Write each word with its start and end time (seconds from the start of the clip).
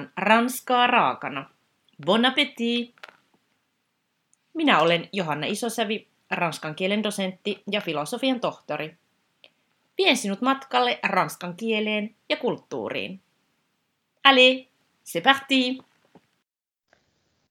tarjoillaan 0.00 0.12
ranskaa 0.16 0.86
raakana. 0.86 1.50
Bon 2.06 2.24
appétit! 2.24 2.94
Minä 4.54 4.80
olen 4.80 5.08
Johanna 5.12 5.46
Isosävi, 5.46 6.08
ranskan 6.30 6.74
kielen 6.74 7.02
dosentti 7.02 7.62
ja 7.70 7.80
filosofian 7.80 8.40
tohtori. 8.40 8.96
Vien 9.98 10.16
sinut 10.16 10.40
matkalle 10.40 10.98
ranskan 11.02 11.56
kieleen 11.56 12.14
ja 12.28 12.36
kulttuuriin. 12.36 13.20
Allez, 14.24 14.66
c'est 15.04 15.22
parti! 15.22 15.78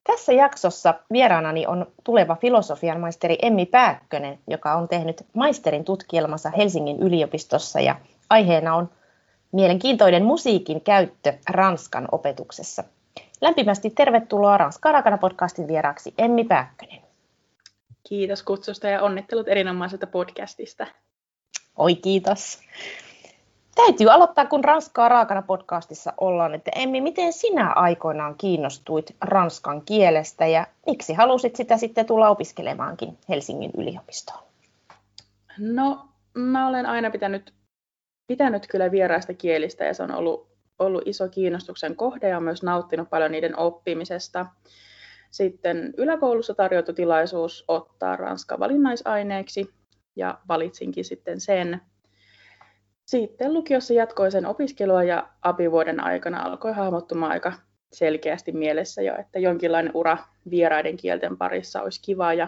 Tässä 0.03 0.33
jaksossa 0.33 0.93
vieraanani 1.11 1.67
on 1.67 1.91
tuleva 2.03 2.35
filosofian 2.35 2.99
maisteri 2.99 3.37
Emmi 3.41 3.65
Pääkkönen, 3.65 4.39
joka 4.47 4.73
on 4.73 4.87
tehnyt 4.87 5.25
maisterin 5.33 5.85
tutkielmansa 5.85 6.49
Helsingin 6.49 6.99
yliopistossa 6.99 7.79
ja 7.79 7.95
aiheena 8.29 8.75
on 8.75 8.89
mielenkiintoinen 9.51 10.25
musiikin 10.25 10.81
käyttö 10.81 11.33
Ranskan 11.49 12.07
opetuksessa. 12.11 12.83
Lämpimästi 13.41 13.89
tervetuloa 13.89 14.57
Ranskaa 14.57 14.91
rakana 14.91 15.17
podcastin 15.17 15.67
vieraaksi 15.67 16.13
Emmi 16.17 16.43
Pääkkönen. 16.43 17.01
Kiitos 18.09 18.43
kutsusta 18.43 18.87
ja 18.87 19.01
onnittelut 19.01 19.47
erinomaisesta 19.47 20.07
podcastista. 20.07 20.87
Oi 21.77 21.95
kiitos. 21.95 22.59
Täytyy 23.75 24.11
aloittaa, 24.11 24.45
kun 24.45 24.63
Ranskaa 24.63 25.09
raakana 25.09 25.41
podcastissa 25.41 26.13
ollaan, 26.17 26.55
että 26.55 26.71
Emmi, 26.75 27.01
miten 27.01 27.33
sinä 27.33 27.73
aikoinaan 27.73 28.35
kiinnostuit 28.37 29.15
ranskan 29.21 29.81
kielestä 29.81 30.47
ja 30.47 30.67
miksi 30.85 31.13
halusit 31.13 31.55
sitä 31.55 31.77
sitten 31.77 32.05
tulla 32.05 32.29
opiskelemaankin 32.29 33.17
Helsingin 33.29 33.71
yliopistoon? 33.77 34.43
No, 35.57 36.05
mä 36.33 36.67
olen 36.67 36.85
aina 36.85 37.11
pitänyt 37.11 37.53
pitänyt 38.29 38.67
kyllä 38.67 38.91
vieraista 38.91 39.33
kielistä 39.33 39.85
ja 39.85 39.93
se 39.93 40.03
on 40.03 40.11
ollut, 40.11 40.47
ollut 40.79 41.03
iso 41.05 41.29
kiinnostuksen 41.29 41.95
kohde 41.95 42.29
ja 42.29 42.39
myös 42.39 42.63
nauttinut 42.63 43.09
paljon 43.09 43.31
niiden 43.31 43.59
oppimisesta. 43.59 44.45
Sitten 45.31 45.93
yläkoulussa 45.97 46.53
tarjottu 46.53 46.93
tilaisuus 46.93 47.65
ottaa 47.67 48.15
ranska 48.15 48.59
valinnaisaineeksi 48.59 49.73
ja 50.15 50.39
valitsinkin 50.47 51.05
sitten 51.05 51.39
sen. 51.39 51.81
Sitten 53.05 53.53
lukiossa 53.53 53.93
jatkoi 53.93 54.31
sen 54.31 54.45
opiskelua 54.45 55.03
ja 55.03 55.29
apivuoden 55.41 55.99
aikana 56.03 56.43
alkoi 56.43 56.73
hahmottumaan 56.73 57.31
aika 57.31 57.53
selkeästi 57.93 58.51
mielessä 58.51 59.01
jo, 59.01 59.15
että 59.19 59.39
jonkinlainen 59.39 59.91
ura 59.95 60.17
vieraiden 60.49 60.97
kielten 60.97 61.37
parissa 61.37 61.81
olisi 61.81 62.01
kiva 62.01 62.33
ja 62.33 62.47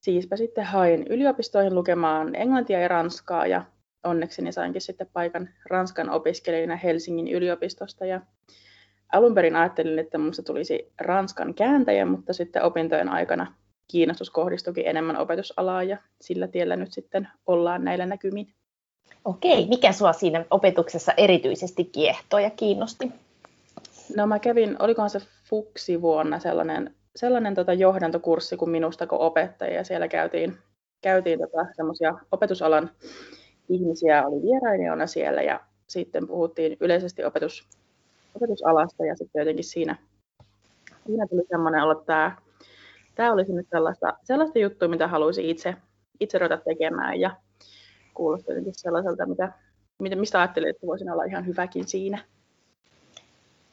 siispä 0.00 0.36
sitten 0.36 0.64
hain 0.64 1.06
yliopistoihin 1.06 1.74
lukemaan 1.74 2.34
englantia 2.34 2.80
ja 2.80 2.88
ranskaa 2.88 3.46
ja 3.46 3.64
onnekseni 4.04 4.52
sainkin 4.52 4.80
sitten 4.80 5.06
paikan 5.12 5.48
Ranskan 5.70 6.10
opiskelijana 6.10 6.76
Helsingin 6.76 7.28
yliopistosta. 7.28 8.06
Ja 8.06 8.20
alun 9.12 9.34
perin 9.34 9.56
ajattelin, 9.56 9.98
että 9.98 10.18
minusta 10.18 10.42
tulisi 10.42 10.92
Ranskan 11.00 11.54
kääntäjä, 11.54 12.06
mutta 12.06 12.32
sitten 12.32 12.62
opintojen 12.62 13.08
aikana 13.08 13.54
kiinnostus 13.88 14.30
kohdistuikin 14.30 14.86
enemmän 14.86 15.16
opetusalaa 15.16 15.82
ja 15.82 15.96
sillä 16.20 16.48
tiellä 16.48 16.76
nyt 16.76 16.92
sitten 16.92 17.28
ollaan 17.46 17.84
näillä 17.84 18.06
näkymin. 18.06 18.54
Okei, 19.24 19.68
mikä 19.68 19.92
sinua 19.92 20.12
siinä 20.12 20.44
opetuksessa 20.50 21.12
erityisesti 21.16 21.84
kiehtoi 21.84 22.42
ja 22.42 22.50
kiinnosti? 22.50 23.12
No 24.16 24.26
mä 24.26 24.38
kävin, 24.38 24.76
olikohan 24.78 25.10
se 25.10 25.20
Fuksi 25.50 26.02
vuonna 26.02 26.38
sellainen, 26.38 26.94
sellainen 27.16 27.54
tota 27.54 27.72
johdantokurssi 27.72 28.56
kuin 28.56 28.70
minusta 28.70 29.06
kuin 29.06 29.20
opettaja 29.20 29.74
ja 29.74 29.84
siellä 29.84 30.08
käytiin, 30.08 30.56
käytiin 31.02 31.38
tota 31.38 31.66
semmoisia 31.76 32.14
opetusalan 32.32 32.90
ihmisiä 33.74 34.26
oli 34.26 34.42
vierailijoina 34.42 35.06
siellä 35.06 35.42
ja 35.42 35.60
sitten 35.86 36.26
puhuttiin 36.26 36.76
yleisesti 36.80 37.24
opetus, 37.24 37.68
opetusalasta 38.34 39.06
ja 39.06 39.16
sitten 39.16 39.40
jotenkin 39.40 39.64
siinä, 39.64 39.96
siinä 41.06 41.26
tuli 41.26 41.42
semmoinen 41.50 41.82
että 41.92 42.04
tämä, 42.06 42.36
tämä 43.14 43.32
olisi 43.32 43.52
nyt 43.52 43.66
sellaista, 43.70 44.12
sellaista 44.22 44.58
juttua, 44.58 44.88
mitä 44.88 45.08
haluaisin 45.08 45.44
itse, 45.44 45.76
itse 46.20 46.38
ruveta 46.38 46.56
tekemään 46.56 47.20
ja 47.20 47.36
kuulosti 48.14 48.50
jotenkin 48.50 48.74
sellaiselta, 48.76 49.26
mitä, 49.26 50.16
mistä 50.16 50.40
ajattelin, 50.40 50.70
että 50.70 50.86
voisin 50.86 51.10
olla 51.10 51.24
ihan 51.24 51.46
hyväkin 51.46 51.88
siinä. 51.88 52.18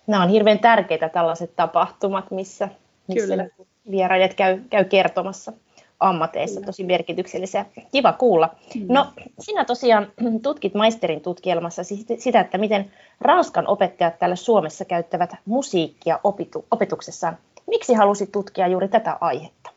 Nämä 0.08 0.24
on 0.24 0.30
hirveän 0.30 0.60
tärkeitä 0.60 1.10
tällaiset 1.10 1.56
tapahtumat, 1.56 2.32
missä, 2.32 2.70
missä 3.08 3.28
Kyllä. 3.28 3.48
vierailijat 3.92 4.34
käy, 4.34 4.60
käy 4.70 4.86
kertomassa 4.86 5.54
ammateissa 6.00 6.62
tosi 6.62 6.84
merkityksellisiä. 6.84 7.66
Kiva 7.92 8.14
kuulla. 8.14 8.56
Mm. 8.76 8.86
No, 8.90 9.08
sinä 9.40 9.66
tosiaan 9.66 10.12
tutkit 10.42 10.74
maisterin 10.74 11.22
tutkielmassa 11.22 11.84
sitä, 12.18 12.40
että 12.40 12.58
miten 12.58 12.92
Ranskan 13.22 13.68
opettajat 13.68 14.20
täällä 14.20 14.36
Suomessa 14.36 14.86
käyttävät 14.86 15.36
musiikkia 15.46 16.20
opitu- 16.24 16.66
opetuksessaan. 16.72 17.38
Miksi 17.68 17.94
halusit 17.94 18.32
tutkia 18.32 18.68
juuri 18.68 18.88
tätä 18.88 19.18
aihetta? 19.22 19.70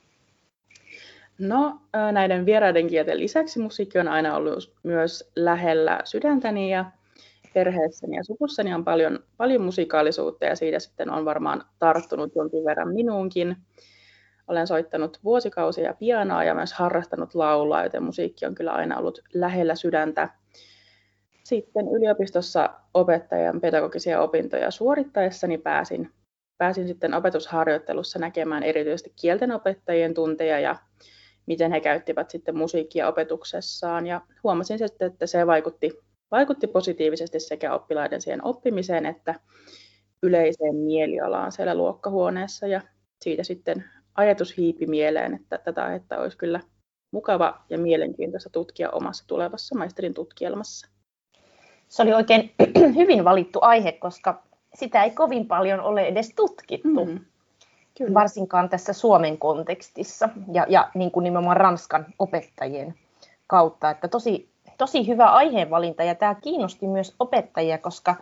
No, 1.38 1.80
näiden 2.12 2.46
vieraiden 2.46 2.86
kielten 2.86 3.20
lisäksi 3.20 3.58
musiikki 3.58 3.98
on 3.98 4.08
aina 4.08 4.36
ollut 4.36 4.72
myös 4.82 5.30
lähellä 5.36 6.00
sydäntäni 6.04 6.72
ja 6.72 6.84
perheessäni 7.54 8.16
ja 8.16 8.24
suvussani 8.24 8.74
on 8.74 8.84
paljon, 8.84 9.18
paljon 9.36 9.62
musikaalisuutta 9.62 10.44
ja 10.44 10.56
siitä 10.56 10.78
sitten 10.78 11.10
on 11.10 11.24
varmaan 11.24 11.64
tarttunut 11.78 12.32
jonkin 12.36 12.64
verran 12.64 12.94
minuunkin. 12.94 13.56
Olen 14.52 14.66
soittanut 14.66 15.18
vuosikausia 15.24 15.94
pianoa 15.94 16.44
ja 16.44 16.54
myös 16.54 16.72
harrastanut 16.72 17.34
laulua, 17.34 17.82
joten 17.82 18.02
musiikki 18.02 18.46
on 18.46 18.54
kyllä 18.54 18.72
aina 18.72 18.98
ollut 18.98 19.20
lähellä 19.34 19.74
sydäntä. 19.74 20.28
Sitten 21.44 21.88
yliopistossa 21.88 22.70
opettajan 22.94 23.60
pedagogisia 23.60 24.20
opintoja 24.20 24.70
suorittaessani 24.70 25.58
pääsin, 25.58 26.10
pääsin 26.58 26.88
sitten 26.88 27.14
opetusharjoittelussa 27.14 28.18
näkemään 28.18 28.62
erityisesti 28.62 29.12
kieltenopettajien 29.20 30.14
tunteja 30.14 30.60
ja 30.60 30.76
miten 31.46 31.72
he 31.72 31.80
käyttivät 31.80 32.30
sitten 32.30 32.56
musiikkia 32.56 33.08
opetuksessaan. 33.08 34.06
Ja 34.06 34.20
huomasin 34.42 34.78
sitten, 34.78 35.12
että 35.12 35.26
se 35.26 35.46
vaikutti, 35.46 35.98
vaikutti 36.30 36.66
positiivisesti 36.66 37.40
sekä 37.40 37.74
oppilaiden 37.74 38.20
siihen 38.20 38.44
oppimiseen 38.44 39.06
että 39.06 39.34
yleiseen 40.22 40.76
mielialaan 40.76 41.52
siellä 41.52 41.74
luokkahuoneessa. 41.74 42.66
Ja 42.66 42.80
siitä 43.22 43.42
sitten 43.42 43.84
ajatus 44.14 44.56
hiipi 44.56 44.86
mieleen, 44.86 45.34
että 45.34 45.58
tätä 45.58 45.84
aihetta 45.84 46.18
olisi 46.18 46.36
kyllä 46.36 46.60
mukava 47.10 47.60
ja 47.70 47.78
mielenkiintoista 47.78 48.50
tutkia 48.50 48.90
omassa 48.90 49.24
tulevassa 49.26 49.78
maisterin 49.78 50.14
tutkielmassa. 50.14 50.88
Se 51.88 52.02
oli 52.02 52.12
oikein 52.12 52.54
hyvin 52.98 53.24
valittu 53.24 53.58
aihe, 53.62 53.92
koska 53.92 54.42
sitä 54.74 55.02
ei 55.02 55.10
kovin 55.10 55.46
paljon 55.46 55.80
ole 55.80 56.02
edes 56.02 56.32
tutkittu. 56.36 57.04
Mm, 57.04 57.20
kyllä. 57.98 58.14
Varsinkaan 58.14 58.68
tässä 58.68 58.92
Suomen 58.92 59.38
kontekstissa 59.38 60.28
ja, 60.52 60.66
ja 60.68 60.90
niin 60.94 61.10
kuin 61.10 61.24
nimenomaan 61.24 61.56
Ranskan 61.56 62.06
opettajien 62.18 62.94
kautta. 63.46 63.90
Että 63.90 64.08
tosi, 64.08 64.48
tosi 64.78 65.08
hyvä 65.08 65.26
aiheenvalinta 65.26 66.02
ja 66.02 66.14
tämä 66.14 66.34
kiinnosti 66.34 66.86
myös 66.86 67.14
opettajia, 67.18 67.78
koska 67.78 68.16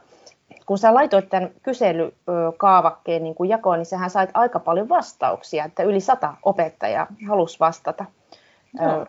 kun 0.71 0.79
sä 0.79 0.95
laitoit 0.95 1.29
tämän 1.29 1.51
kyselykaavakkeen 1.63 3.23
niin 3.23 3.35
kuin 3.35 3.51
jakoon, 3.51 3.79
niin 3.79 3.87
sähän 3.87 4.11
sait 4.11 4.31
aika 4.35 4.59
paljon 4.59 4.89
vastauksia, 4.89 5.65
että 5.65 5.83
yli 5.83 6.01
sata 6.01 6.35
opettajaa 6.43 7.07
halusi 7.29 7.61
vastata, 7.61 8.05
no. 8.81 9.07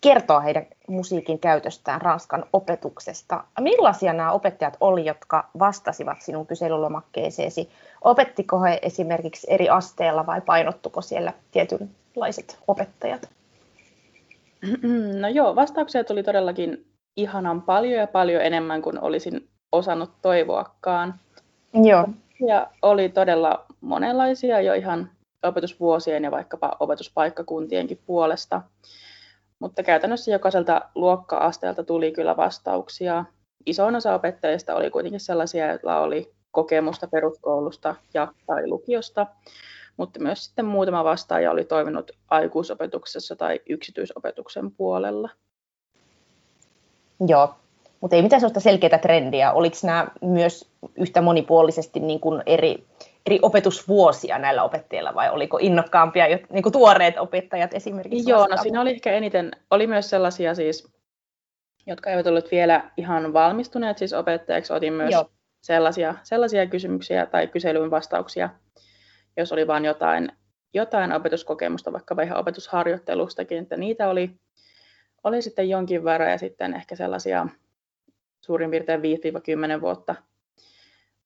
kertoa 0.00 0.40
heidän 0.40 0.66
musiikin 0.88 1.38
käytöstään 1.38 2.00
Ranskan 2.00 2.44
opetuksesta. 2.52 3.44
Millaisia 3.60 4.12
nämä 4.12 4.32
opettajat 4.32 4.76
oli, 4.80 5.06
jotka 5.06 5.48
vastasivat 5.58 6.22
sinun 6.22 6.46
kyselylomakkeeseesi? 6.46 7.70
Opettiko 8.02 8.62
he 8.62 8.78
esimerkiksi 8.82 9.46
eri 9.50 9.68
asteella 9.68 10.26
vai 10.26 10.40
painottuko 10.40 11.00
siellä 11.00 11.32
tietynlaiset 11.50 12.58
opettajat? 12.66 13.28
No 15.20 15.28
joo, 15.28 15.56
vastauksia 15.56 16.04
tuli 16.04 16.22
todellakin 16.22 16.86
ihanan 17.16 17.62
paljon 17.62 18.00
ja 18.00 18.06
paljon 18.06 18.42
enemmän 18.42 18.82
kuin 18.82 19.00
olisin 19.00 19.48
osannut 19.72 20.10
toivoakaan. 20.22 21.20
Joo. 21.74 22.08
Ja 22.46 22.66
oli 22.82 23.08
todella 23.08 23.66
monenlaisia 23.80 24.60
jo 24.60 24.74
ihan 24.74 25.10
opetusvuosien 25.42 26.24
ja 26.24 26.30
vaikkapa 26.30 26.76
opetuspaikkakuntienkin 26.80 28.00
puolesta. 28.06 28.62
Mutta 29.58 29.82
käytännössä 29.82 30.30
jokaiselta 30.30 30.82
luokka-asteelta 30.94 31.84
tuli 31.84 32.12
kyllä 32.12 32.36
vastauksia. 32.36 33.24
Isoin 33.66 33.96
osa 33.96 34.14
opettajista 34.14 34.74
oli 34.74 34.90
kuitenkin 34.90 35.20
sellaisia, 35.20 35.66
joilla 35.66 36.00
oli 36.00 36.32
kokemusta 36.50 37.08
peruskoulusta 37.08 37.94
ja 38.14 38.32
tai 38.46 38.68
lukiosta, 38.68 39.26
mutta 39.96 40.20
myös 40.20 40.44
sitten 40.44 40.64
muutama 40.64 41.04
vastaaja 41.04 41.50
oli 41.50 41.64
toiminut 41.64 42.10
aikuisopetuksessa 42.30 43.36
tai 43.36 43.60
yksityisopetuksen 43.68 44.70
puolella. 44.70 45.30
Joo, 47.28 47.54
mutta 48.00 48.16
ei 48.16 48.22
mitään 48.22 48.40
sellaista 48.40 48.60
selkeää 48.60 48.98
trendiä. 48.98 49.52
Oliko 49.52 49.76
nämä 49.84 50.06
myös 50.22 50.70
yhtä 50.96 51.20
monipuolisesti 51.20 52.00
niin 52.00 52.20
kuin 52.20 52.42
eri, 52.46 52.84
eri 53.26 53.38
opetusvuosia 53.42 54.38
näillä 54.38 54.62
opettajilla 54.62 55.14
vai 55.14 55.30
oliko 55.30 55.58
innokkaampia 55.60 56.24
niin 56.50 56.62
kuin 56.62 56.72
tuoreet 56.72 57.18
opettajat 57.18 57.74
esimerkiksi? 57.74 58.30
Joo, 58.30 58.46
no 58.46 58.56
siinä 58.56 58.80
oli 58.80 58.90
ehkä 58.90 59.12
eniten, 59.12 59.50
oli 59.70 59.86
myös 59.86 60.10
sellaisia 60.10 60.54
siis, 60.54 60.88
jotka 61.86 62.10
eivät 62.10 62.26
olleet 62.26 62.50
vielä 62.50 62.90
ihan 62.96 63.32
valmistuneet 63.32 63.98
siis 63.98 64.12
opettajaksi. 64.12 64.72
Otin 64.72 64.92
myös 64.92 65.12
Joo. 65.12 65.30
sellaisia, 65.60 66.14
sellaisia 66.22 66.66
kysymyksiä 66.66 67.26
tai 67.26 67.46
kyselyyn 67.46 67.90
vastauksia, 67.90 68.48
jos 69.36 69.52
oli 69.52 69.66
vain 69.66 69.84
jotain, 69.84 70.32
jotain 70.74 71.12
opetuskokemusta, 71.12 71.92
vaikka 71.92 72.22
ihan 72.22 72.38
opetusharjoittelustakin, 72.38 73.58
että 73.58 73.76
niitä 73.76 74.08
oli, 74.08 74.30
oli 75.24 75.42
sitten 75.42 75.68
jonkin 75.68 76.04
verran 76.04 76.30
ja 76.30 76.38
sitten 76.38 76.74
ehkä 76.74 76.96
sellaisia 76.96 77.46
suurin 78.48 78.70
piirtein 78.70 79.00
5-10 79.00 79.80
vuotta 79.80 80.14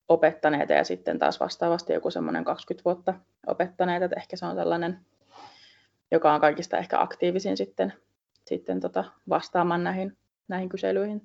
opettaneita 0.09 0.73
ja 0.73 0.85
sitten 0.85 1.19
taas 1.19 1.41
vastaavasti 1.41 1.93
joku 1.93 2.11
semmoinen 2.11 2.45
20 2.45 2.85
vuotta 2.85 3.15
opettaneita, 3.47 4.05
että 4.05 4.21
ehkä 4.21 4.37
se 4.37 4.47
on 4.47 4.57
sellainen, 4.57 4.99
joka 6.11 6.35
on 6.35 6.41
kaikista 6.41 6.79
ehkä 6.79 7.01
aktiivisin 7.01 7.57
sitten, 7.57 7.93
sitten 8.47 8.81
tota 8.81 9.05
vastaamaan 9.29 9.85
näihin, 9.85 10.17
näihin 10.49 10.69
kyselyihin. 10.69 11.23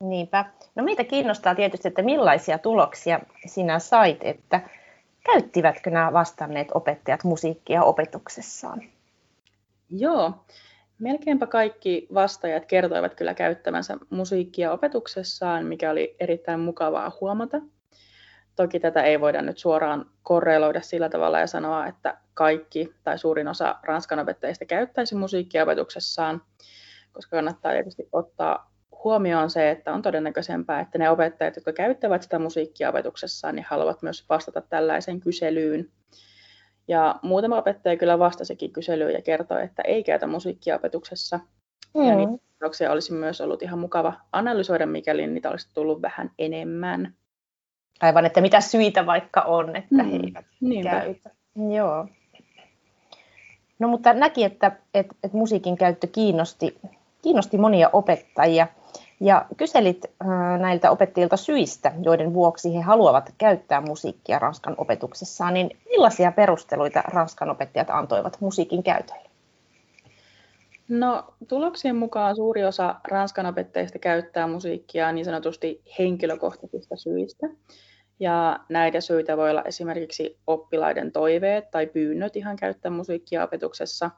Niinpä. 0.00 0.44
No 0.74 0.84
meitä 0.84 1.04
kiinnostaa 1.04 1.54
tietysti, 1.54 1.88
että 1.88 2.02
millaisia 2.02 2.58
tuloksia 2.58 3.20
sinä 3.46 3.78
sait, 3.78 4.18
että 4.22 4.60
käyttivätkö 5.24 5.90
nämä 5.90 6.12
vastanneet 6.12 6.68
opettajat 6.74 7.24
musiikkia 7.24 7.82
opetuksessaan? 7.82 8.82
Joo, 9.90 10.44
melkeinpä 10.98 11.46
kaikki 11.46 12.08
vastaajat 12.14 12.66
kertoivat 12.66 13.14
kyllä 13.14 13.34
käyttämänsä 13.34 13.96
musiikkia 14.10 14.72
opetuksessaan, 14.72 15.66
mikä 15.66 15.90
oli 15.90 16.16
erittäin 16.20 16.60
mukavaa 16.60 17.16
huomata. 17.20 17.60
Toki 18.56 18.80
tätä 18.80 19.02
ei 19.02 19.20
voida 19.20 19.42
nyt 19.42 19.58
suoraan 19.58 20.10
korreloida 20.22 20.80
sillä 20.80 21.08
tavalla 21.08 21.40
ja 21.40 21.46
sanoa, 21.46 21.86
että 21.86 22.18
kaikki 22.34 22.94
tai 23.04 23.18
suurin 23.18 23.48
osa 23.48 23.76
ranskan 23.82 24.18
opettajista 24.18 24.64
käyttäisi 24.64 25.14
musiikkia 25.14 25.62
opetuksessaan, 25.62 26.42
koska 27.12 27.36
kannattaa 27.36 27.72
tietysti 27.72 28.08
ottaa 28.12 28.74
huomioon 29.04 29.50
se, 29.50 29.70
että 29.70 29.92
on 29.92 30.02
todennäköisempää, 30.02 30.80
että 30.80 30.98
ne 30.98 31.10
opettajat, 31.10 31.56
jotka 31.56 31.72
käyttävät 31.72 32.22
sitä 32.22 32.38
musiikkia 32.38 32.88
opetuksessaan, 32.88 33.54
niin 33.54 33.66
haluavat 33.68 34.02
myös 34.02 34.28
vastata 34.28 34.60
tällaiseen 34.60 35.20
kyselyyn. 35.20 35.92
Ja 36.88 37.14
muutama 37.22 37.58
opettaja 37.58 37.96
kyllä 37.96 38.18
vastasikin 38.18 38.72
kyselyyn 38.72 39.12
ja 39.14 39.22
kertoi, 39.22 39.64
että 39.64 39.82
ei 39.82 40.04
käytä 40.04 40.26
musiikkia 40.26 40.76
opetuksessa. 40.76 41.40
Mm. 41.94 42.08
Ja 42.08 42.16
niitä 42.16 42.90
olisi 42.90 43.12
myös 43.12 43.40
ollut 43.40 43.62
ihan 43.62 43.78
mukava 43.78 44.12
analysoida, 44.32 44.86
mikäli 44.86 45.26
niitä 45.26 45.50
olisi 45.50 45.68
tullut 45.74 46.02
vähän 46.02 46.30
enemmän. 46.38 47.14
Aivan, 48.00 48.26
että 48.26 48.40
mitä 48.40 48.60
syitä 48.60 49.06
vaikka 49.06 49.40
on, 49.40 49.76
että 49.76 50.02
mm. 50.02 50.10
he 50.10 50.16
eivät 50.16 50.46
Niinpä. 50.60 50.90
käytä. 50.90 51.30
Joo. 51.74 52.06
No 53.78 53.88
mutta 53.88 54.12
näki, 54.12 54.44
että, 54.44 54.66
että, 54.94 55.14
että 55.22 55.36
musiikin 55.36 55.76
käyttö 55.76 56.06
kiinnosti, 56.06 56.78
kiinnosti 57.22 57.58
monia 57.58 57.90
opettajia. 57.92 58.66
Ja 59.20 59.46
kyselit 59.56 60.04
näiltä 60.58 60.90
opettajilta 60.90 61.36
syistä, 61.36 61.92
joiden 62.02 62.34
vuoksi 62.34 62.74
he 62.74 62.80
haluavat 62.80 63.34
käyttää 63.38 63.80
musiikkia 63.80 64.38
Ranskan 64.38 64.74
opetuksessaan, 64.78 65.54
niin 65.54 65.70
millaisia 65.84 66.32
perusteluita 66.32 67.02
Ranskan 67.06 67.50
opettajat 67.50 67.90
antoivat 67.90 68.40
musiikin 68.40 68.82
käytölle? 68.82 69.30
No, 70.88 71.24
tuloksien 71.48 71.96
mukaan 71.96 72.36
suuri 72.36 72.64
osa 72.64 72.94
Ranskan 73.08 73.46
opettajista 73.46 73.98
käyttää 73.98 74.46
musiikkia 74.46 75.12
niin 75.12 75.24
sanotusti 75.24 75.82
henkilökohtaisista 75.98 76.96
syistä. 76.96 77.46
Ja 78.20 78.60
näitä 78.68 79.00
syitä 79.00 79.36
voi 79.36 79.50
olla 79.50 79.62
esimerkiksi 79.62 80.38
oppilaiden 80.46 81.12
toiveet 81.12 81.70
tai 81.70 81.86
pyynnöt 81.86 82.36
ihan 82.36 82.56
käyttää 82.56 82.90
musiikkia 82.90 83.44
opetuksessa, 83.44 84.10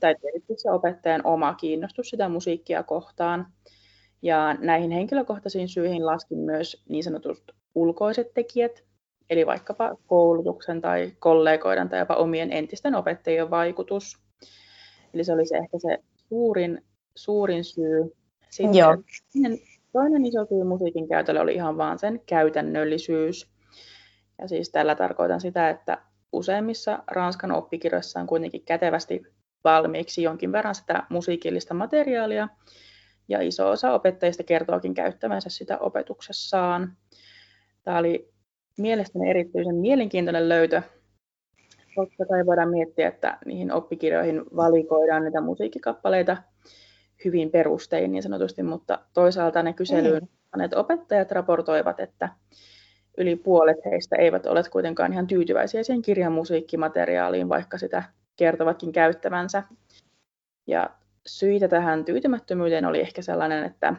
tai 0.00 0.14
tietysti 0.20 0.54
se 0.56 0.70
opettajan 0.70 1.20
oma 1.24 1.54
kiinnostus 1.54 2.10
sitä 2.10 2.28
musiikkia 2.28 2.82
kohtaan. 2.82 3.46
Ja 4.22 4.54
näihin 4.54 4.90
henkilökohtaisiin 4.90 5.68
syihin 5.68 6.06
laskin 6.06 6.38
myös 6.38 6.82
niin 6.88 7.04
sanotut 7.04 7.42
ulkoiset 7.74 8.34
tekijät, 8.34 8.84
eli 9.30 9.46
vaikkapa 9.46 9.96
koulutuksen 10.06 10.80
tai 10.80 11.12
kollegoiden 11.18 11.88
tai 11.88 11.98
jopa 11.98 12.14
omien 12.14 12.52
entisten 12.52 12.94
opettajien 12.94 13.50
vaikutus. 13.50 14.18
Eli 15.14 15.24
se 15.24 15.32
olisi 15.32 15.56
ehkä 15.56 15.78
se 15.78 15.98
suurin, 16.28 16.84
suurin 17.14 17.64
syy. 17.64 18.16
Sitten 18.50 18.78
Joo. 18.78 18.96
Toinen 19.92 20.24
iso 20.24 20.44
syy 20.44 20.64
musiikin 20.64 21.08
käytölle 21.08 21.40
oli 21.40 21.54
ihan 21.54 21.76
vaan 21.76 21.98
sen 21.98 22.20
käytännöllisyys. 22.26 23.50
Ja 24.38 24.48
siis 24.48 24.70
tällä 24.70 24.94
tarkoitan 24.94 25.40
sitä, 25.40 25.70
että 25.70 25.98
useimmissa 26.32 27.02
Ranskan 27.06 27.52
oppikirjoissa 27.52 28.20
on 28.20 28.26
kuitenkin 28.26 28.64
kätevästi 28.64 29.22
valmiiksi 29.64 30.22
jonkin 30.22 30.52
verran 30.52 30.74
sitä 30.74 31.02
musiikillista 31.08 31.74
materiaalia, 31.74 32.48
ja 33.30 33.40
iso 33.40 33.70
osa 33.70 33.92
opettajista 33.92 34.42
kertookin 34.42 34.94
käyttämänsä 34.94 35.50
sitä 35.50 35.78
opetuksessaan. 35.78 36.96
Tämä 37.82 37.98
oli 37.98 38.32
mielestäni 38.78 39.30
erityisen 39.30 39.74
mielenkiintoinen 39.74 40.48
löytö. 40.48 40.82
Totta 41.94 42.26
kai 42.26 42.46
voidaan 42.46 42.70
miettiä, 42.70 43.08
että 43.08 43.38
niihin 43.44 43.72
oppikirjoihin 43.72 44.44
valikoidaan 44.56 45.24
niitä 45.24 45.40
musiikkikappaleita 45.40 46.36
hyvin 47.24 47.50
perustein 47.50 48.12
niin 48.12 48.22
sanotusti, 48.22 48.62
mutta 48.62 48.98
toisaalta 49.14 49.62
ne 49.62 49.72
kyselyyn 49.72 50.22
mm. 50.56 50.62
opettajat 50.76 51.32
raportoivat, 51.32 52.00
että 52.00 52.28
yli 53.18 53.36
puolet 53.36 53.76
heistä 53.84 54.16
eivät 54.16 54.46
ole 54.46 54.62
kuitenkaan 54.72 55.12
ihan 55.12 55.26
tyytyväisiä 55.26 55.82
siihen 55.82 56.02
kirjan 56.02 56.32
musiikkimateriaaliin, 56.32 57.48
vaikka 57.48 57.78
sitä 57.78 58.02
kertovatkin 58.36 58.92
käyttävänsä. 58.92 59.62
Ja 60.66 60.90
syitä 61.26 61.68
tähän 61.68 62.04
tyytymättömyyteen 62.04 62.84
oli 62.84 63.00
ehkä 63.00 63.22
sellainen, 63.22 63.64
että 63.64 63.94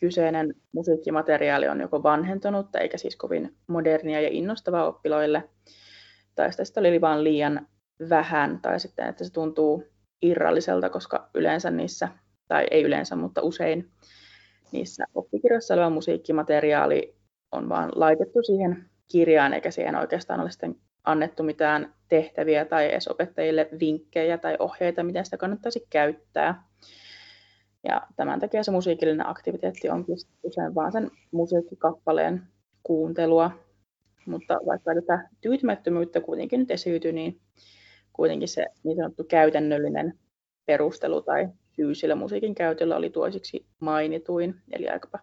kyseinen 0.00 0.54
musiikkimateriaali 0.72 1.68
on 1.68 1.80
joko 1.80 2.02
vanhentunut 2.02 2.76
eikä 2.76 2.98
siis 2.98 3.16
kovin 3.16 3.56
modernia 3.66 4.20
ja 4.20 4.28
innostavaa 4.28 4.88
oppiloille, 4.88 5.48
tai 6.34 6.52
sitä 6.52 6.80
oli 6.80 7.00
vain 7.00 7.24
liian 7.24 7.68
vähän, 8.08 8.58
tai 8.62 8.80
sitten, 8.80 9.08
että 9.08 9.24
se 9.24 9.32
tuntuu 9.32 9.84
irralliselta, 10.22 10.90
koska 10.90 11.30
yleensä 11.34 11.70
niissä, 11.70 12.08
tai 12.48 12.66
ei 12.70 12.82
yleensä, 12.82 13.16
mutta 13.16 13.42
usein 13.42 13.90
niissä 14.72 15.04
oppikirjoissa 15.14 15.74
oleva 15.74 15.90
musiikkimateriaali 15.90 17.16
on 17.52 17.68
vaan 17.68 17.90
laitettu 17.94 18.42
siihen 18.42 18.90
kirjaan, 19.12 19.54
eikä 19.54 19.70
siihen 19.70 19.96
oikeastaan 19.96 20.40
ole 20.40 20.50
sitten 20.50 20.76
annettu 21.04 21.42
mitään 21.42 21.94
tehtäviä 22.08 22.64
tai 22.64 22.90
edes 22.90 23.08
opettajille 23.08 23.68
vinkkejä 23.80 24.38
tai 24.38 24.56
ohjeita, 24.58 25.02
miten 25.02 25.24
sitä 25.24 25.36
kannattaisi 25.36 25.86
käyttää. 25.90 26.62
Ja 27.88 28.02
tämän 28.16 28.40
takia 28.40 28.62
se 28.62 28.70
musiikillinen 28.70 29.26
aktiviteetti 29.26 29.88
onkin 29.88 30.16
usein 30.42 30.74
vaan 30.74 30.92
sen 30.92 31.10
musiikkikappaleen 31.30 32.42
kuuntelua. 32.82 33.50
Mutta 34.26 34.58
vaikka 34.66 34.94
tätä 34.94 35.28
tyytymättömyyttä 35.40 36.20
kuitenkin 36.20 36.60
nyt 36.60 36.70
esiytyy, 36.70 37.12
niin 37.12 37.40
kuitenkin 38.12 38.48
se 38.48 38.66
niin 38.84 38.96
sanottu 38.96 39.24
käytännöllinen 39.24 40.18
perustelu 40.66 41.22
tai 41.22 41.48
syy 41.76 41.94
sillä 41.94 42.14
musiikin 42.14 42.54
käytöllä 42.54 42.96
oli 42.96 43.10
toisiksi 43.10 43.66
mainituin, 43.80 44.54
eli 44.72 44.88
aika 44.88 45.18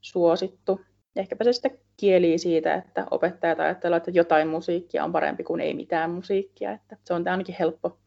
suosittu 0.00 0.80
ehkäpä 1.18 1.44
se 1.44 1.52
sitten 1.52 1.78
kieli 1.96 2.38
siitä, 2.38 2.74
että 2.74 3.06
opettajat 3.10 3.60
ajattelevat, 3.60 4.08
että 4.08 4.18
jotain 4.18 4.48
musiikkia 4.48 5.04
on 5.04 5.12
parempi 5.12 5.44
kuin 5.44 5.60
ei 5.60 5.74
mitään 5.74 6.10
musiikkia. 6.10 6.72
Että 6.72 6.96
se 7.04 7.14
on 7.14 7.28
ainakin 7.28 7.56
helppo, 7.58 7.98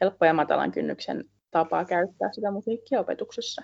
helppo 0.00 0.24
ja 0.24 0.32
matalan 0.32 0.72
kynnyksen 0.72 1.24
tapa 1.50 1.84
käyttää 1.84 2.32
sitä 2.32 2.50
musiikkia 2.50 3.00
opetuksessa. 3.00 3.62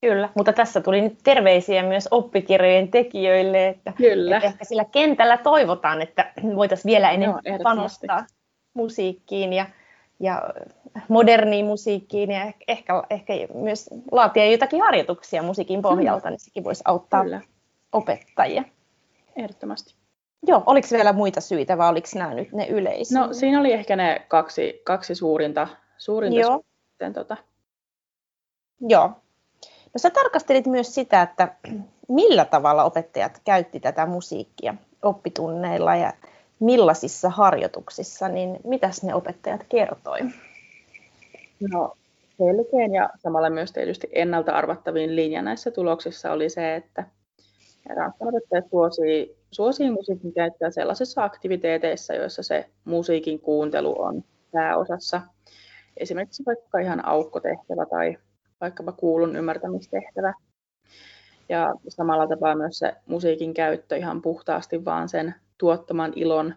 Kyllä, 0.00 0.28
mutta 0.36 0.52
tässä 0.52 0.80
tuli 0.80 1.00
nyt 1.00 1.18
terveisiä 1.24 1.82
myös 1.82 2.08
oppikirjojen 2.10 2.90
tekijöille, 2.90 3.68
että, 3.68 3.92
Kyllä. 3.96 4.36
että 4.36 4.46
ehkä 4.46 4.64
sillä 4.64 4.84
kentällä 4.84 5.36
toivotaan, 5.36 6.02
että 6.02 6.32
voitaisiin 6.56 6.90
vielä 6.90 7.10
enemmän 7.10 7.40
Joo, 7.44 7.58
panostaa 7.62 8.26
musiikkiin 8.74 9.52
ja, 9.52 9.66
ja 10.20 10.42
moderniin 11.08 11.66
musiikkiin 11.66 12.30
ja 12.30 12.52
ehkä, 12.68 13.02
ehkä 13.10 13.32
myös 13.54 13.90
laatia 14.12 14.50
jotakin 14.50 14.80
harjoituksia 14.80 15.42
musiikin 15.42 15.82
pohjalta, 15.82 16.28
mm. 16.28 16.30
niin 16.30 16.40
sekin 16.40 16.64
voisi 16.64 16.82
auttaa 16.86 17.22
Kyllä 17.22 17.40
opettajia. 17.92 18.64
Ehdottomasti. 19.36 19.94
Joo, 20.46 20.62
oliko 20.66 20.88
vielä 20.92 21.12
muita 21.12 21.40
syitä 21.40 21.78
vai 21.78 21.88
oliko 21.88 22.08
nämä 22.14 22.34
nyt 22.34 22.52
ne 22.52 22.66
yleisiä? 22.66 23.20
No 23.20 23.32
siinä 23.32 23.60
oli 23.60 23.72
ehkä 23.72 23.96
ne 23.96 24.24
kaksi, 24.28 24.80
kaksi 24.84 25.14
suurinta, 25.14 25.68
suurinta 25.98 26.38
Joo. 26.40 26.62
Sitten, 26.90 27.12
tota. 27.12 27.36
Joo. 28.80 29.08
No 29.94 29.98
sä 29.98 30.10
tarkastelit 30.10 30.66
myös 30.66 30.94
sitä, 30.94 31.22
että 31.22 31.54
millä 32.08 32.44
tavalla 32.44 32.84
opettajat 32.84 33.40
käytti 33.44 33.80
tätä 33.80 34.06
musiikkia 34.06 34.74
oppitunneilla 35.02 35.96
ja 35.96 36.12
millaisissa 36.60 37.30
harjoituksissa, 37.30 38.28
niin 38.28 38.60
mitäs 38.64 39.02
ne 39.02 39.14
opettajat 39.14 39.64
kertoi? 39.68 40.20
No 41.72 41.96
selkeän 42.38 42.94
ja 42.94 43.10
samalla 43.16 43.50
myös 43.50 43.72
tietysti 43.72 44.08
ennalta 44.12 44.52
arvattavin 44.52 45.16
linja 45.16 45.42
näissä 45.42 45.70
tuloksissa 45.70 46.32
oli 46.32 46.48
se, 46.48 46.74
että 46.74 47.04
Ranskanopettajat 47.96 48.64
suosii, 48.70 49.36
suosii 49.50 49.90
musiikin 49.90 50.32
käyttöä 50.32 50.70
sellaisissa 50.70 51.24
aktiviteeteissa, 51.24 52.14
joissa 52.14 52.42
se 52.42 52.70
musiikin 52.84 53.40
kuuntelu 53.40 54.02
on 54.02 54.24
pääosassa. 54.52 55.20
Esimerkiksi 55.96 56.42
vaikka 56.46 56.78
ihan 56.78 57.04
aukkotehtävä 57.04 57.86
tai 57.90 58.16
vaikkapa 58.60 58.92
kuulun 58.92 59.36
ymmärtämistehtävä. 59.36 60.34
Ja 61.48 61.74
samalla 61.88 62.26
tapaa 62.26 62.54
myös 62.54 62.78
se 62.78 62.92
musiikin 63.06 63.54
käyttö 63.54 63.96
ihan 63.96 64.22
puhtaasti 64.22 64.84
vaan 64.84 65.08
sen 65.08 65.34
tuottaman 65.58 66.12
ilon, 66.16 66.54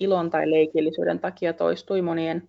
ilon 0.00 0.30
tai 0.30 0.50
leikillisyyden 0.50 1.18
takia 1.18 1.52
toistui 1.52 2.02
monien 2.02 2.48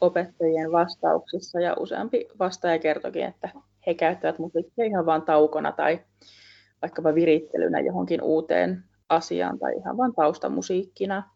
opettajien 0.00 0.72
vastauksissa 0.72 1.60
ja 1.60 1.74
useampi 1.78 2.28
vastaaja 2.38 2.78
kertokin, 2.78 3.24
että 3.24 3.48
he 3.86 3.94
käyttävät 3.94 4.38
musiikkia 4.38 4.84
ihan 4.84 5.06
vain 5.06 5.22
taukona 5.22 5.72
tai 5.72 6.00
vaikkapa 6.82 7.14
virittelynä 7.14 7.80
johonkin 7.80 8.22
uuteen 8.22 8.84
asiaan 9.08 9.58
tai 9.58 9.76
ihan 9.76 9.96
vain 9.96 10.14
taustamusiikkina. 10.14 11.30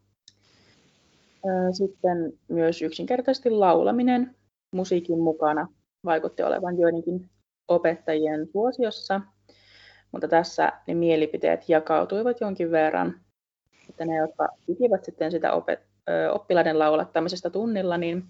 Sitten 1.71 2.33
myös 2.47 2.81
yksinkertaisesti 2.81 3.49
laulaminen 3.49 4.35
musiikin 4.75 5.19
mukana 5.19 5.67
vaikutti 6.05 6.43
olevan 6.43 6.79
joidenkin 6.79 7.29
opettajien 7.67 8.47
suosiossa, 8.51 9.21
mutta 10.11 10.27
tässä 10.27 10.71
ne 10.87 10.93
mielipiteet 10.93 11.69
jakautuivat 11.69 12.41
jonkin 12.41 12.71
verran, 12.71 13.21
että 13.89 14.05
ne, 14.05 14.15
jotka 14.15 14.47
pitivät 14.67 15.05
sitten 15.05 15.31
sitä 15.31 15.51
opet- 15.51 15.91
oppilaiden 16.31 16.79
laulattamisesta 16.79 17.49
tunnilla, 17.49 17.97
niin 17.97 18.23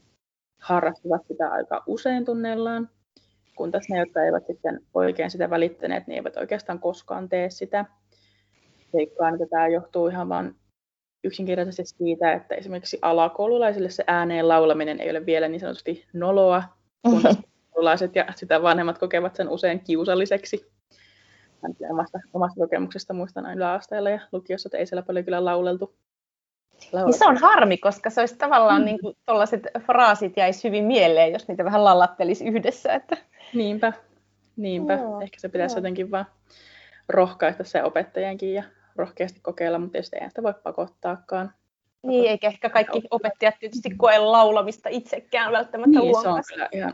harrastivat 0.62 1.22
sitä 1.28 1.52
aika 1.52 1.84
usein 1.88 2.26
tunnellaan, 2.26 2.90
kun 3.56 3.72
taas 3.72 3.90
ne, 3.90 4.00
jotka 4.00 4.24
eivät 4.24 4.48
sitten 4.48 4.80
oikein 4.94 5.32
sitä 5.32 5.50
välittäneet, 5.50 6.08
niin 6.08 6.16
eivät 6.16 6.38
oikeastaan 6.38 6.80
koskaan 6.80 7.30
tee 7.30 7.50
sitä. 7.50 7.86
Veikkaan, 8.94 9.34
että 9.34 9.48
tämä 9.50 9.68
johtuu 9.68 10.08
ihan 10.08 10.30
vain 10.30 10.56
yksinkertaisesti 11.24 11.98
siitä, 11.98 12.34
että 12.34 12.56
esimerkiksi 12.56 13.00
alakoululaisille 13.02 13.90
se 13.90 14.04
ääneen 14.08 14.48
laulaminen 14.48 15.00
ei 15.00 15.12
ole 15.12 15.26
vielä 15.26 15.48
niin 15.48 15.60
sanotusti 15.60 16.06
noloa, 16.14 16.64
kun 17.02 17.22
koululaiset 17.72 18.16
ja 18.16 18.26
sitä 18.36 18.62
vanhemmat 18.62 18.98
kokevat 18.98 19.36
sen 19.36 19.50
usein 19.50 19.80
kiusalliseksi. 19.80 20.72
Omasta, 21.90 22.20
omasta 22.34 22.60
kokemuksesta 22.60 23.14
muistan 23.14 23.46
aina 23.46 23.58
yläasteella 23.58 24.10
ja 24.10 24.20
lukiossa, 24.32 24.68
että 24.68 24.78
ei 24.78 24.86
siellä 24.86 25.02
paljon 25.02 25.26
kyllä 25.26 25.46
lauleltu. 25.46 25.96
Niin 26.94 27.14
se 27.14 27.28
on 27.28 27.38
harmi, 27.38 27.78
koska 27.78 28.10
se 28.10 28.22
olisi 28.22 28.36
tavallaan 28.36 28.82
mm. 28.82 28.86
niin 28.86 29.00
kuin, 29.02 29.18
fraasit 29.86 30.38
jäisi 30.38 30.68
hyvin 30.68 30.84
mieleen, 30.84 31.34
jos 31.34 31.48
niitä 31.48 31.66
vähän 31.66 31.84
lallattelisi 31.84 32.46
yhdessä. 32.46 32.94
Että... 32.94 33.18
Niinpä, 33.54 33.94
niinpä. 34.58 34.94
Joo, 34.94 35.22
Ehkä 35.22 35.40
se 35.40 35.50
pitäisi 35.50 35.74
joo. 35.74 35.78
jotenkin 35.78 36.12
vaan 36.12 36.26
rohkaista 37.10 37.64
se 37.64 37.84
opettajankin 37.84 38.54
ja 38.54 38.64
rohkeasti 38.96 39.40
kokeilla, 39.40 39.80
mutta 39.80 39.92
tietysti 39.92 40.18
ei 40.22 40.30
sitä 40.30 40.44
voi 40.44 40.54
pakottaakaan. 40.64 41.54
Niin, 42.04 42.30
eikä 42.30 42.48
ehkä 42.48 42.70
kaikki 42.70 43.02
opettajat 43.12 43.56
tietysti 43.60 43.90
koe 43.98 44.18
laulamista 44.18 44.90
itsekään 44.90 45.52
välttämättä 45.52 46.00
niin, 46.00 46.12
luokassa. 46.12 46.24
se 46.24 46.30
on 46.30 46.44
kyllä 46.54 46.70
ihan 46.72 46.94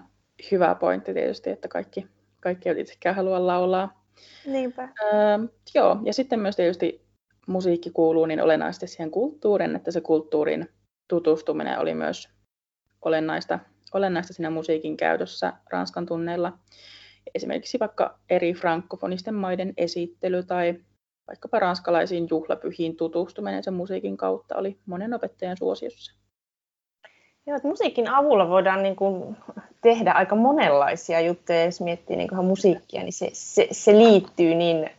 hyvä 0.51 0.75
pointti 0.75 1.13
tietysti, 1.13 1.49
että 1.49 1.67
kaikki, 1.67 2.07
kaikki 2.39 2.69
eivät 2.69 2.81
itsekään 2.81 3.15
halua 3.15 3.47
laulaa. 3.47 4.03
Niinpä. 4.45 4.89
Öö, 5.03 5.47
joo, 5.75 5.99
ja 6.03 6.13
sitten 6.13 6.39
myös 6.39 6.55
tietysti 6.55 7.06
musiikki 7.47 7.91
kuuluu 7.91 8.25
niin 8.25 8.41
olennaisesti 8.41 8.87
siihen 8.87 9.11
kulttuuriin, 9.11 9.75
että 9.75 9.91
se 9.91 10.01
kulttuurin 10.01 10.69
tutustuminen 11.07 11.79
oli 11.79 11.93
myös 11.93 12.29
olennaista, 13.01 13.59
olennaista 13.93 14.33
siinä 14.33 14.49
musiikin 14.49 14.97
käytössä 14.97 15.53
Ranskan 15.69 16.05
tunneilla. 16.05 16.53
Esimerkiksi 17.35 17.79
vaikka 17.79 18.19
eri 18.29 18.53
frankofonisten 18.53 19.35
maiden 19.35 19.73
esittely 19.77 20.43
tai 20.43 20.75
vaikkapa 21.27 21.59
ranskalaisiin 21.59 22.27
juhlapyhiin 22.29 22.95
tutustuminen 22.95 23.63
sen 23.63 23.73
musiikin 23.73 24.17
kautta 24.17 24.55
oli 24.55 24.77
monen 24.85 25.13
opettajan 25.13 25.57
suosiossa. 25.57 26.13
Joo, 27.45 27.55
että 27.55 27.67
musiikin 27.67 28.09
avulla 28.09 28.49
voidaan 28.49 28.83
niin 28.83 28.95
kuin 28.95 29.37
tehdä 29.81 30.11
aika 30.11 30.35
monenlaisia 30.35 31.21
juttuja, 31.21 31.65
jos 31.65 31.81
miettii 31.81 32.15
niin 32.15 32.45
musiikkia, 32.45 33.03
niin 33.03 33.13
se, 33.13 33.29
se, 33.33 33.67
se 33.71 33.97
liittyy 33.97 34.55
niin, 34.55 34.89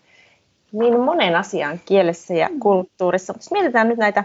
niin 0.73 1.01
monen 1.01 1.37
asian 1.37 1.81
kielessä 1.85 2.35
ja 2.35 2.49
mm. 2.49 2.61
kulttuurissa. 2.61 3.33
Mutta 3.33 3.49
mietitään 3.53 3.89
nyt 3.89 3.99
näitä 3.99 4.25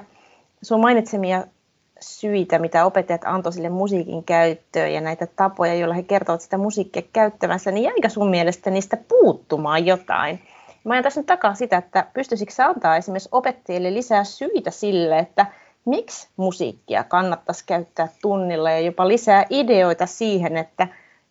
sun 0.62 0.81
mainitsemia 0.81 1.43
syitä, 2.00 2.59
mitä 2.59 2.85
opettajat 2.85 3.21
antoi 3.25 3.53
sille 3.53 3.69
musiikin 3.69 4.23
käyttöön 4.23 4.93
ja 4.93 5.01
näitä 5.01 5.27
tapoja, 5.35 5.75
joilla 5.75 5.95
he 5.95 6.03
kertovat 6.03 6.41
sitä 6.41 6.57
musiikkia 6.57 7.01
käyttävänsä, 7.13 7.71
niin 7.71 7.83
jäikö 7.83 8.09
sun 8.09 8.29
mielestä 8.29 8.69
niistä 8.69 8.97
puuttumaan 8.97 9.85
jotain? 9.85 10.39
Mä 10.83 10.93
ajan 10.93 11.03
tässä 11.03 11.19
nyt 11.19 11.27
takaa 11.27 11.55
sitä, 11.55 11.77
että 11.77 12.07
pystyisikö 12.13 12.51
antaa 12.57 12.97
esimerkiksi 12.97 13.29
opettajille 13.31 13.93
lisää 13.93 14.23
syitä 14.23 14.71
sille, 14.71 15.19
että 15.19 15.45
miksi 15.85 16.27
musiikkia 16.38 17.03
kannattaisi 17.03 17.63
käyttää 17.65 18.07
tunnilla 18.21 18.71
ja 18.71 18.79
jopa 18.79 19.07
lisää 19.07 19.45
ideoita 19.50 20.05
siihen, 20.05 20.57
että 20.57 20.88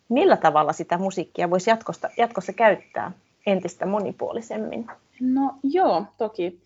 millä 0.09 0.37
tavalla 0.37 0.73
sitä 0.73 0.97
musiikkia 0.97 1.49
voisi 1.49 1.69
jatkossa, 1.69 2.09
jatkossa 2.17 2.53
käyttää 2.53 3.11
entistä 3.45 3.85
monipuolisemmin? 3.85 4.87
No 5.19 5.55
joo, 5.63 6.05
toki. 6.17 6.61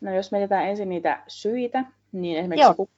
No 0.00 0.14
jos 0.14 0.32
mietitään 0.32 0.68
ensin 0.68 0.88
niitä 0.88 1.22
syitä, 1.28 1.84
niin 2.12 2.38
esimerkiksi 2.38 2.74
joo. 2.78 2.88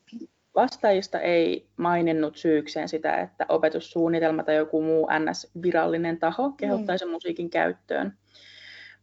vastaajista 0.54 1.20
ei 1.20 1.66
maininnut 1.76 2.36
syykseen 2.36 2.88
sitä, 2.88 3.16
että 3.16 3.46
opetussuunnitelma 3.48 4.42
tai 4.42 4.56
joku 4.56 4.82
muu 4.82 5.06
NS-virallinen 5.06 6.18
taho 6.18 6.50
kehottaisi 6.50 7.04
mm. 7.04 7.10
musiikin 7.10 7.50
käyttöön 7.50 8.12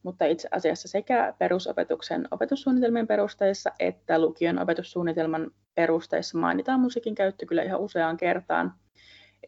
mutta 0.04 0.26
itse 0.26 0.48
asiassa 0.52 0.88
sekä 0.88 1.34
perusopetuksen 1.38 2.28
opetussuunnitelmien 2.32 3.08
perusteissa 3.08 3.72
että 3.80 4.22
lukion 4.22 4.60
opetussuunnitelman 4.60 5.52
perusteissa 5.76 6.38
mainitaan 6.38 6.80
musiikin 6.80 7.16
käyttö 7.16 7.46
kyllä 7.46 7.64
ihan 7.64 7.80
useaan 7.80 8.18
kertaan. 8.18 8.74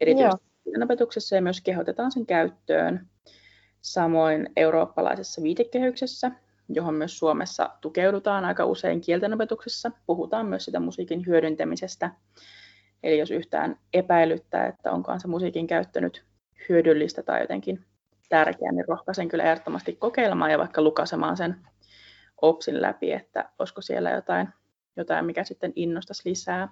Erityisesti 0.01 0.45
opetuksessa 0.83 1.35
ja 1.35 1.41
myös 1.41 1.61
kehotetaan 1.61 2.11
sen 2.11 2.25
käyttöön. 2.25 3.07
Samoin 3.83 4.49
eurooppalaisessa 4.55 5.43
viitekehyksessä, 5.43 6.31
johon 6.69 6.93
myös 6.93 7.19
Suomessa 7.19 7.69
tukeudutaan 7.81 8.45
aika 8.45 8.65
usein 8.65 9.01
kieltenopetuksessa, 9.01 9.91
puhutaan 10.05 10.45
myös 10.45 10.65
sitä 10.65 10.79
musiikin 10.79 11.25
hyödyntämisestä. 11.25 12.11
Eli 13.03 13.19
jos 13.19 13.31
yhtään 13.31 13.79
epäilyttää, 13.93 14.67
että 14.67 14.91
onkaan 14.91 15.19
se 15.19 15.27
musiikin 15.27 15.67
käyttö 15.67 16.01
nyt 16.01 16.25
hyödyllistä 16.69 17.23
tai 17.23 17.41
jotenkin 17.41 17.85
tärkeä, 18.29 18.71
niin 18.71 18.87
rohkaisen 18.87 19.27
kyllä 19.29 19.43
ehdottomasti 19.43 19.95
kokeilemaan 19.95 20.51
ja 20.51 20.59
vaikka 20.59 20.81
lukasemaan 20.81 21.37
sen 21.37 21.55
OPSin 22.41 22.81
läpi, 22.81 23.11
että 23.11 23.49
olisiko 23.59 23.81
siellä 23.81 24.11
jotain, 24.11 24.49
jotain 24.97 25.25
mikä 25.25 25.43
sitten 25.43 25.73
innostaisi 25.75 26.29
lisää. 26.29 26.69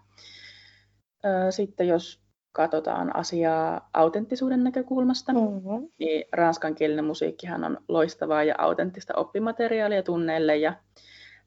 Sitten 1.49 1.87
jos 1.87 2.21
katsotaan 2.51 3.15
asiaa 3.15 3.89
autenttisuuden 3.93 4.63
näkökulmasta, 4.63 5.33
mm-hmm. 5.33 5.89
niin 5.97 6.23
ranskankielinen 6.31 7.05
musiikkihan 7.05 7.63
on 7.63 7.77
loistavaa 7.87 8.43
ja 8.43 8.55
autenttista 8.57 9.13
oppimateriaalia 9.15 10.03
tunneille 10.03 10.57
ja 10.57 10.73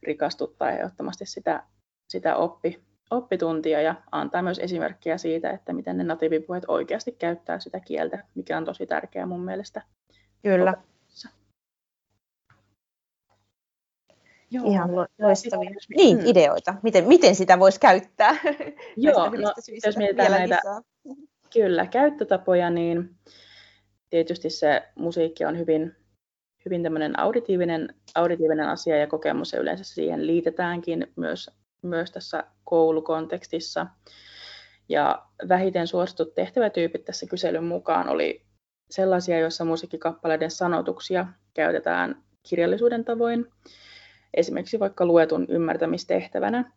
rikastuttaa 0.02 0.70
ehdottomasti 0.70 1.26
sitä, 1.26 1.62
sitä 2.08 2.36
oppi, 2.36 2.82
oppituntia 3.10 3.80
ja 3.80 3.94
antaa 4.12 4.42
myös 4.42 4.58
esimerkkiä 4.58 5.18
siitä, 5.18 5.50
että 5.50 5.72
miten 5.72 5.96
ne 5.96 6.04
natiivipuheet 6.04 6.64
oikeasti 6.68 7.12
käyttää 7.12 7.60
sitä 7.60 7.80
kieltä, 7.80 8.24
mikä 8.34 8.56
on 8.56 8.64
tosi 8.64 8.86
tärkeää 8.86 9.26
mun 9.26 9.44
mielestä. 9.44 9.82
Kyllä. 10.42 10.74
Joo, 14.50 14.70
Ihan 14.70 14.90
loistavia. 15.18 15.70
Niin, 15.96 16.18
mm. 16.18 16.26
ideoita. 16.26 16.74
Miten, 16.82 17.08
miten 17.08 17.34
sitä 17.34 17.58
voisi 17.58 17.80
käyttää? 17.80 18.36
Joo, 18.96 19.30
no, 19.30 19.52
jos 19.86 19.96
mietitään 19.96 20.30
näitä 20.30 20.60
kyllä, 21.54 21.86
käyttötapoja, 21.86 22.70
niin 22.70 23.14
tietysti 24.10 24.50
se 24.50 24.82
musiikki 24.94 25.44
on 25.44 25.58
hyvin, 25.58 25.96
hyvin 26.64 26.82
tämmöinen 26.82 27.18
auditiivinen, 27.18 27.94
auditiivinen 28.14 28.68
asia 28.68 28.96
ja 28.96 29.06
kokemus 29.06 29.52
ja 29.52 29.60
yleensä 29.60 29.84
siihen 29.84 30.26
liitetäänkin 30.26 31.06
myös 31.16 31.50
myös 31.84 32.10
tässä 32.10 32.44
koulukontekstissa. 32.64 33.86
Ja 34.88 35.26
vähiten 35.48 35.86
suositut 35.86 36.34
tehtävätyypit 36.34 37.04
tässä 37.04 37.26
kyselyn 37.26 37.64
mukaan 37.64 38.08
oli 38.08 38.42
sellaisia, 38.90 39.38
joissa 39.38 39.64
musiikkikappaleiden 39.64 40.50
sanotuksia 40.50 41.26
käytetään 41.54 42.22
kirjallisuuden 42.48 43.04
tavoin, 43.04 43.46
esimerkiksi 44.34 44.80
vaikka 44.80 45.06
luetun 45.06 45.46
ymmärtämistehtävänä. 45.48 46.72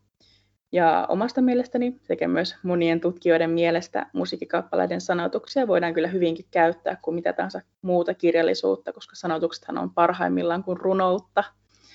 Ja 0.72 1.06
omasta 1.10 1.42
mielestäni 1.42 2.00
sekä 2.04 2.28
myös 2.28 2.56
monien 2.64 3.02
tutkijoiden 3.02 3.50
mielestä 3.50 4.06
musiikkikappaleiden 4.14 5.02
sanotuksia 5.02 5.68
voidaan 5.68 5.94
kyllä 5.94 6.08
hyvinkin 6.08 6.46
käyttää 6.52 6.98
kuin 7.02 7.16
mitä 7.16 7.34
tahansa 7.34 7.62
muuta 7.82 8.14
kirjallisuutta, 8.14 8.94
koska 8.94 9.16
sanotuksethan 9.16 9.78
on 9.78 9.94
parhaimmillaan 9.94 10.64
kuin 10.64 10.78
runoutta. 10.78 11.44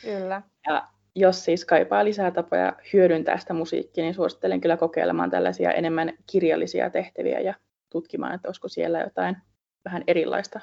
Kyllä. 0.02 0.43
Ja 0.67 0.88
jos 1.14 1.45
siis 1.45 1.64
kaipaa 1.64 2.05
lisää 2.05 2.31
tapoja 2.31 2.73
hyödyntää 2.93 3.38
sitä 3.38 3.55
musiikkia, 3.55 4.05
niin 4.05 4.14
suosittelen 4.14 4.61
kyllä 4.61 4.76
kokeilemaan 4.76 5.31
tällaisia 5.31 5.73
enemmän 5.73 6.12
kirjallisia 6.26 6.91
tehtäviä 6.91 7.41
ja 7.41 7.55
tutkimaan, 7.91 8.35
että 8.35 8.49
olisiko 8.49 8.69
siellä 8.69 9.00
jotain 9.00 9.37
vähän 9.85 10.05
erilaista 10.07 10.61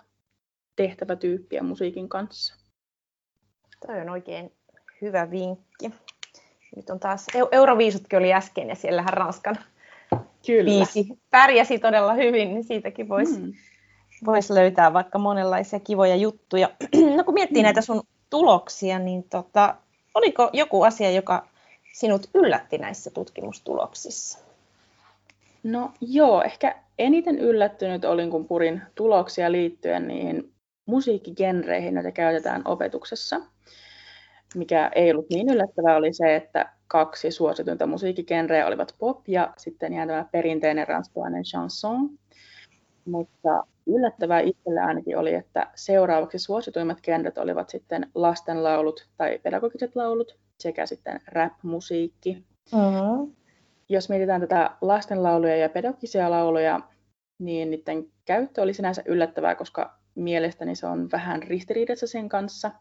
tehtävätyyppiä 0.75 1.63
musiikin 1.63 2.10
kanssa. 2.10 2.56
Toi 3.88 4.01
on 4.01 4.10
oikein 4.10 4.51
hyvä 5.01 5.32
vinkki. 5.32 5.92
Nyt 6.76 6.90
on 6.90 7.00
taas, 7.00 7.28
Euroviisutkin 7.52 8.20
oli 8.20 8.34
äsken 8.34 8.70
ja 8.70 8.76
siellähän 8.76 9.14
Ranskan 9.14 9.58
Kyllä. 10.46 10.64
biisi 10.64 11.08
pärjäsi 11.30 11.80
todella 11.80 12.14
hyvin, 12.14 12.50
niin 12.50 12.64
siitäkin 12.64 13.10
voisi 13.10 13.40
mm. 13.40 13.54
voisi 14.26 14.54
löytää 14.54 14.94
vaikka 14.94 15.20
monenlaisia 15.20 15.80
kivoja 15.80 16.16
juttuja. 16.16 16.70
no 17.18 17.24
kun 17.24 17.34
miettii 17.34 17.62
mm. 17.62 17.64
näitä 17.64 17.82
sun 17.82 18.02
tuloksia, 18.30 19.00
niin 19.00 19.24
tota, 19.24 19.76
oliko 20.14 20.50
joku 20.54 20.84
asia, 20.84 21.12
joka 21.12 21.48
sinut 21.94 22.30
yllätti 22.34 22.78
näissä 22.78 23.12
tutkimustuloksissa? 23.12 24.40
No 25.64 25.92
joo, 26.02 26.42
ehkä 26.42 26.76
eniten 27.00 27.40
yllättynyt 27.40 28.06
olin, 28.06 28.30
kun 28.30 28.46
purin 28.46 28.82
tuloksia 28.96 29.52
liittyen 29.52 30.08
niihin 30.08 30.54
musiikkigenreihin, 30.86 31.94
joita 31.94 32.12
käytetään 32.12 32.62
opetuksessa. 32.66 33.42
Mikä 34.56 34.91
ei 34.96 35.12
ollut 35.12 35.29
niin 35.29 35.50
yllättävää 35.50 35.96
oli 35.96 36.13
se, 36.13 36.36
että 36.36 36.70
kaksi 36.88 37.32
suosituinta 37.32 37.88
musiikkigenreä 37.88 38.68
olivat 38.68 38.96
pop 39.00 39.27
ja 39.27 39.53
sitten 39.58 39.94
ihan 39.94 40.08
tämä 40.08 40.25
perinteinen 40.32 40.88
ranskalainen 40.88 41.44
chanson. 41.44 42.10
Mutta 43.06 43.63
yllättävää 43.88 44.39
itselle 44.39 44.79
ainakin 44.79 45.18
oli, 45.18 45.34
että 45.34 45.68
seuraavaksi 45.75 46.39
suosituimmat 46.39 47.01
genret 47.01 47.38
olivat 47.38 47.70
sitten 47.70 48.10
lastenlaulut 48.15 49.08
tai 49.18 49.39
pedagogiset 49.44 49.96
laulut 49.96 50.38
sekä 50.60 50.86
sitten 50.86 51.22
rap-musiikki. 51.27 52.46
Mm-hmm. 52.74 53.34
Jos 53.89 54.10
mietitään 54.10 54.41
tätä 54.41 54.72
lastenlauluja 54.82 55.56
ja 55.56 55.70
pedagogisia 55.70 56.29
lauluja, 56.29 56.79
niin 57.39 57.72
niiden 57.72 58.06
käyttö 58.25 58.62
oli 58.62 58.74
sinänsä 58.74 59.01
yllättävää, 59.06 59.56
koska 59.56 60.00
mielestäni 60.15 60.75
se 60.75 60.88
on 60.88 61.10
vähän 61.12 61.44
ristiriidassa 61.44 62.08
sen 62.08 62.29
kanssa, 62.29 62.72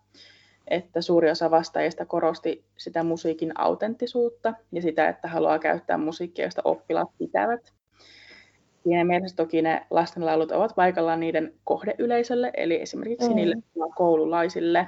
että 0.70 1.00
suuri 1.00 1.30
osa 1.30 1.50
vastaajista 1.50 2.06
korosti 2.06 2.64
sitä 2.76 3.02
musiikin 3.02 3.60
autenttisuutta 3.60 4.54
ja 4.72 4.82
sitä, 4.82 5.08
että 5.08 5.28
haluaa 5.28 5.58
käyttää 5.58 5.98
musiikkia, 5.98 6.44
josta 6.44 6.62
oppilaat 6.64 7.08
pitävät. 7.18 7.72
Siinä 8.82 9.04
mielessä 9.04 9.36
toki 9.36 9.62
ne 9.62 9.86
lastenlaulut 9.90 10.52
ovat 10.52 10.72
paikallaan 10.76 11.20
niiden 11.20 11.54
kohdeyleisölle, 11.64 12.50
eli 12.56 12.82
esimerkiksi 12.82 13.28
mm. 13.28 13.34
niille 13.34 13.54
koululaisille, 13.96 14.86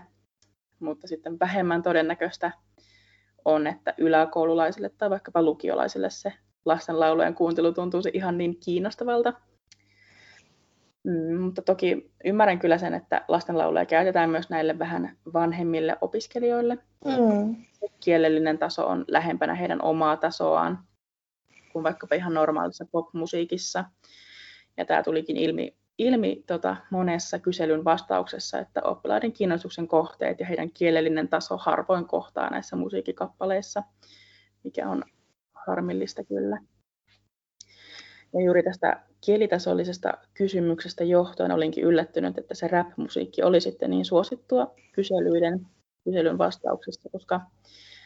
mutta 0.80 1.08
sitten 1.08 1.38
vähemmän 1.40 1.82
todennäköistä 1.82 2.50
on, 3.44 3.66
että 3.66 3.94
yläkoululaisille 3.99 4.90
tai 4.99 5.10
vaikkapa 5.10 5.42
lukiolaisille 5.42 6.10
se 6.10 6.32
lastenlaulujen 6.64 7.34
kuuntelu 7.34 7.72
tuntuisi 7.72 8.10
ihan 8.14 8.38
niin 8.38 8.60
kiinnostavalta. 8.64 9.32
Mm, 11.04 11.40
mutta 11.40 11.62
toki 11.62 12.12
ymmärrän 12.25 12.59
kyllä 12.59 12.78
sen, 12.78 12.95
että 12.95 13.25
lastenlauluja 13.28 13.87
käytetään 13.87 14.30
myös 14.30 14.50
näille 14.50 14.78
vähän 14.78 15.16
vanhemmille 15.33 15.97
opiskelijoille. 16.00 16.78
Mm. 17.04 17.57
Kielellinen 18.00 18.59
taso 18.59 18.87
on 18.87 19.04
lähempänä 19.09 19.54
heidän 19.54 19.83
omaa 19.83 20.16
tasoaan 20.16 20.78
kuin 21.73 21.83
vaikkapa 21.83 22.14
ihan 22.14 22.35
normaalissa 22.35 22.85
popmusiikissa. 22.90 23.85
Ja 24.76 24.85
tämä 24.85 25.02
tulikin 25.02 25.37
ilmi, 25.37 25.76
ilmi 25.99 26.45
tota, 26.47 26.76
monessa 26.90 27.38
kyselyn 27.38 27.85
vastauksessa, 27.85 28.59
että 28.59 28.80
oppilaiden 28.85 29.33
kiinnostuksen 29.33 29.88
kohteet 29.88 30.40
ja 30.40 30.47
heidän 30.47 30.71
kielellinen 30.71 31.28
taso 31.28 31.57
harvoin 31.57 32.07
kohtaa 32.07 32.50
näissä 32.50 32.76
musiikkikappaleissa, 32.76 33.83
mikä 34.64 34.88
on 34.88 35.04
harmillista 35.52 36.25
kyllä. 36.25 36.61
Ja 38.33 38.45
juuri 38.45 38.62
tästä 38.62 39.09
kielitasollisesta 39.20 40.12
kysymyksestä 40.34 41.04
johtuen 41.04 41.52
olinkin 41.52 41.84
yllättynyt, 41.84 42.38
että 42.38 42.54
se 42.54 42.68
rap-musiikki 42.68 43.42
oli 43.42 43.60
sitten 43.60 43.90
niin 43.90 44.04
suosittua 44.04 44.74
kyselyiden, 44.92 45.66
kyselyn 46.04 46.38
vastauksista, 46.38 47.08
koska 47.12 47.40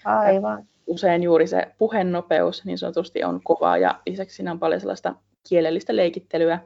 Aivan. 0.04 0.66
usein 0.87 1.23
juuri 1.23 1.47
se 1.47 1.75
puhenopeus 1.78 2.65
niin 2.65 2.78
sanotusti 2.78 3.25
on 3.25 3.41
kova 3.45 3.76
ja 3.76 4.00
lisäksi 4.06 4.36
siinä 4.36 4.50
on 4.50 4.58
paljon 4.58 4.80
sellaista 4.80 5.15
kielellistä 5.49 5.97
leikittelyä, 5.97 6.58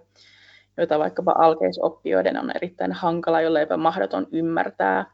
jota 0.76 0.98
vaikkapa 0.98 1.34
alkeisoppijoiden 1.38 2.38
on 2.38 2.52
erittäin 2.54 2.92
hankala, 2.92 3.40
jolle 3.40 3.60
jopa 3.60 3.76
mahdoton 3.76 4.26
ymmärtää. 4.32 5.06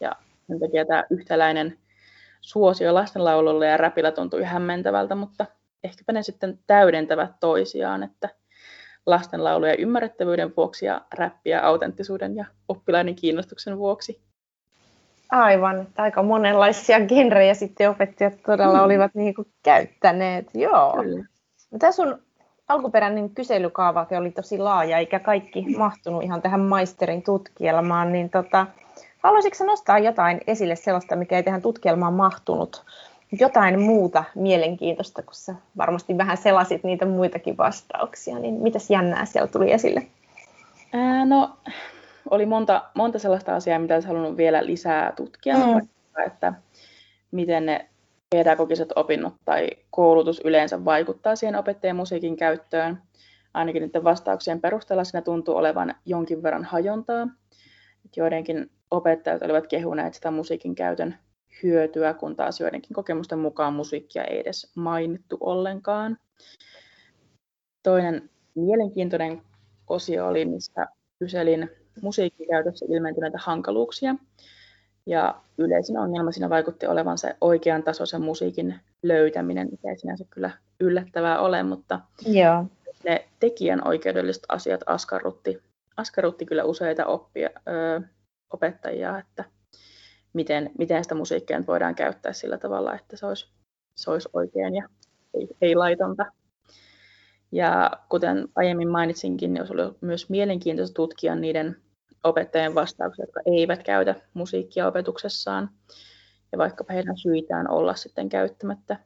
Ja 0.00 0.12
sen 0.46 0.60
takia 0.60 0.84
tämä 0.86 1.04
yhtäläinen 1.10 1.78
suosio 2.40 2.94
lastenlaululle 2.94 3.66
ja 3.66 3.76
räpillä 3.76 4.12
tuntui 4.12 4.42
hämmentävältä, 4.42 5.14
mutta 5.14 5.46
ehkäpä 5.84 6.12
ne 6.12 6.22
sitten 6.22 6.58
täydentävät 6.66 7.30
toisiaan, 7.40 8.02
että 8.02 8.28
lastenlauluja 9.06 9.74
ymmärrettävyyden 9.76 10.52
vuoksi 10.56 10.86
ja 10.86 11.00
räppiä 11.14 11.60
autenttisuuden 11.60 12.36
ja 12.36 12.44
oppilaiden 12.68 13.14
kiinnostuksen 13.14 13.78
vuoksi. 13.78 14.20
Aivan, 15.30 15.80
että 15.80 16.02
aika 16.02 16.22
monenlaisia 16.22 17.00
genrejä 17.00 17.54
sitten 17.54 17.90
opettajat 17.90 18.34
todella 18.46 18.78
mm. 18.78 18.84
olivat 18.84 19.14
niin 19.14 19.34
kuin 19.34 19.48
käyttäneet. 19.62 20.46
Joo. 20.54 20.96
Kyllä. 21.02 21.24
Tämä 21.78 21.92
sun 21.92 22.18
alkuperäinen 22.68 23.30
kyselykaavake 23.30 24.16
oli 24.16 24.30
tosi 24.30 24.58
laaja, 24.58 24.98
eikä 24.98 25.18
kaikki 25.18 25.64
mahtunut 25.78 26.22
ihan 26.22 26.42
tähän 26.42 26.60
maisterin 26.60 27.22
tutkielmaan, 27.22 28.12
niin 28.12 28.30
tota, 28.30 28.66
haluaisitko 29.18 29.64
nostaa 29.64 29.98
jotain 29.98 30.40
esille 30.46 30.76
sellaista, 30.76 31.16
mikä 31.16 31.36
ei 31.36 31.42
tähän 31.42 31.62
tutkielmaan 31.62 32.14
mahtunut? 32.14 32.84
Jotain 33.32 33.80
muuta 33.80 34.24
mielenkiintoista, 34.34 35.22
kun 35.22 35.34
sä 35.34 35.54
varmasti 35.76 36.18
vähän 36.18 36.36
selasit 36.36 36.84
niitä 36.84 37.06
muitakin 37.06 37.56
vastauksia, 37.56 38.38
niin 38.38 38.54
mitäs 38.54 38.90
jännää 38.90 39.24
siellä 39.24 39.48
tuli 39.48 39.72
esille? 39.72 40.06
Ää, 40.92 41.24
no, 41.24 41.56
oli 42.30 42.46
monta, 42.46 42.82
monta 42.94 43.18
sellaista 43.18 43.56
asiaa, 43.56 43.78
mitä 43.78 43.94
olisi 43.94 44.08
halunnut 44.08 44.36
vielä 44.36 44.66
lisää 44.66 45.12
tutkia, 45.16 45.56
mm. 45.56 45.62
vaikka, 45.62 46.22
että 46.26 46.52
miten 47.30 47.66
ne 47.66 47.88
pedagogiset 48.30 48.92
opinnot 48.96 49.34
tai 49.44 49.68
koulutus 49.90 50.40
yleensä 50.44 50.84
vaikuttaa 50.84 51.36
siihen 51.36 51.56
opettajan 51.56 51.96
musiikin 51.96 52.36
käyttöön. 52.36 53.02
Ainakin 53.54 53.82
niiden 53.82 54.04
vastauksien 54.04 54.60
perusteella 54.60 55.04
siinä 55.04 55.22
tuntuu 55.22 55.56
olevan 55.56 55.94
jonkin 56.06 56.42
verran 56.42 56.64
hajontaa. 56.64 57.28
Joidenkin 58.16 58.70
opettajat 58.90 59.42
olivat 59.42 59.66
kehuneet 59.66 60.14
sitä 60.14 60.30
musiikin 60.30 60.74
käytön 60.74 61.14
hyötyä, 61.62 62.14
kun 62.14 62.36
taas 62.36 62.60
joidenkin 62.60 62.94
kokemusten 62.94 63.38
mukaan 63.38 63.72
musiikkia 63.72 64.24
ei 64.24 64.40
edes 64.40 64.72
mainittu 64.74 65.36
ollenkaan. 65.40 66.18
Toinen 67.82 68.30
mielenkiintoinen 68.54 69.42
osio 69.86 70.26
oli, 70.26 70.44
missä 70.44 70.86
kyselin 71.18 71.70
musiikkikäytössä 72.02 72.86
ilmentyneitä 72.88 73.38
hankaluuksia. 73.40 74.14
Ja 75.06 75.40
yleisin 75.58 75.98
ongelma 75.98 76.32
siinä 76.32 76.50
vaikutti 76.50 76.86
olevan 76.86 77.18
se 77.18 77.36
oikean 77.40 77.82
tasoisen 77.82 78.22
musiikin 78.22 78.80
löytäminen, 79.02 79.68
mikä 79.70 79.90
ei 79.90 79.98
sinänsä 79.98 80.24
kyllä 80.30 80.50
yllättävää 80.80 81.40
ole, 81.40 81.62
mutta 81.62 82.00
Joo. 82.26 82.64
ne 83.04 83.28
tekijän 83.40 83.88
oikeudelliset 83.88 84.42
asiat 84.48 84.80
askarrutti, 84.86 85.62
askarrutti 85.96 86.46
kyllä 86.46 86.64
useita 86.64 87.06
oppia, 87.06 87.50
ö, 87.68 88.00
opettajia, 88.52 89.18
että 89.18 89.44
miten, 90.36 90.70
miten 90.78 91.04
sitä 91.04 91.14
musiikkia 91.14 91.66
voidaan 91.66 91.94
käyttää 91.94 92.32
sillä 92.32 92.58
tavalla, 92.58 92.94
että 92.94 93.16
se 93.16 93.26
olisi, 93.26 93.48
se 93.96 94.10
olisi 94.10 94.28
oikein 94.32 94.74
ja 94.74 94.88
ei, 95.34 95.48
ei 95.62 95.74
laitonta. 95.74 96.26
Ja 97.52 97.90
kuten 98.08 98.48
aiemmin 98.56 98.88
mainitsinkin, 98.88 99.52
niin 99.52 99.60
olisi 99.60 99.72
ollut 99.72 100.02
myös 100.02 100.30
mielenkiintoista 100.30 100.94
tutkia 100.94 101.34
niiden 101.34 101.76
opettajien 102.24 102.74
vastauksia, 102.74 103.22
jotka 103.22 103.40
eivät 103.46 103.82
käytä 103.82 104.14
musiikkia 104.34 104.86
opetuksessaan. 104.86 105.70
Ja 106.52 106.58
vaikka 106.58 106.84
heidän 106.90 107.16
syitään 107.16 107.70
olla 107.70 107.94
sitten 107.94 108.28
käyttämättä, 108.28 108.96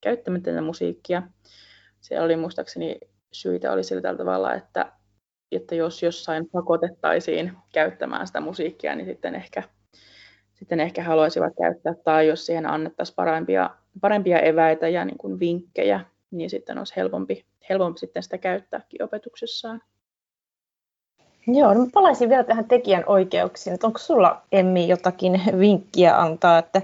käyttämättä 0.00 0.50
tätä 0.50 0.62
musiikkia. 0.62 1.22
Siellä 2.00 2.24
oli 2.24 2.36
muistaakseni 2.36 3.00
syitä 3.32 3.72
oli 3.72 3.84
sillä 3.84 4.16
tavalla, 4.16 4.54
että, 4.54 4.92
että 5.52 5.74
jos 5.74 6.02
jossain 6.02 6.48
pakotettaisiin 6.52 7.52
käyttämään 7.72 8.26
sitä 8.26 8.40
musiikkia, 8.40 8.94
niin 8.94 9.06
sitten 9.06 9.34
ehkä, 9.34 9.62
sitten 10.58 10.80
ehkä 10.80 11.02
haluaisivat 11.02 11.52
käyttää, 11.62 11.94
tai 11.94 12.28
jos 12.28 12.46
siihen 12.46 12.66
annettaisiin 12.66 13.16
parempia, 13.16 13.70
parempia 14.00 14.38
eväitä 14.38 14.88
ja 14.88 15.04
niin 15.04 15.18
kuin 15.18 15.40
vinkkejä, 15.40 16.00
niin 16.30 16.50
sitten 16.50 16.78
olisi 16.78 16.96
helpompi, 16.96 17.44
helpompi 17.68 17.98
sitten 17.98 18.22
sitä 18.22 18.38
käyttääkin 18.38 19.02
opetuksessaan. 19.02 19.82
Joo, 21.46 21.74
no 21.74 21.86
palaisin 21.92 22.28
vielä 22.28 22.44
tähän 22.44 22.64
tekijän 22.64 23.04
oikeuksiin. 23.06 23.74
Että 23.74 23.86
onko 23.86 23.98
sulla, 23.98 24.42
Emmi, 24.52 24.88
jotakin 24.88 25.42
vinkkiä 25.58 26.20
antaa, 26.20 26.58
että, 26.58 26.82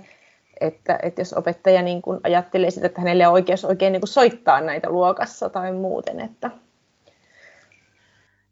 että, 0.61 0.99
että 1.03 1.21
jos 1.21 1.33
opettaja 1.33 1.83
niin 1.83 2.03
kun 2.03 2.21
ajattelee 2.25 2.71
sitä, 2.71 2.87
että 2.87 3.01
hänelle 3.01 3.27
on 3.27 3.33
oikeus 3.33 3.65
oikein 3.65 3.93
niin 3.93 4.07
soittaa 4.09 4.61
näitä 4.61 4.91
luokassa 4.91 5.51
tai 5.51 5.73
muuten? 5.73 6.21
Että... 6.21 6.51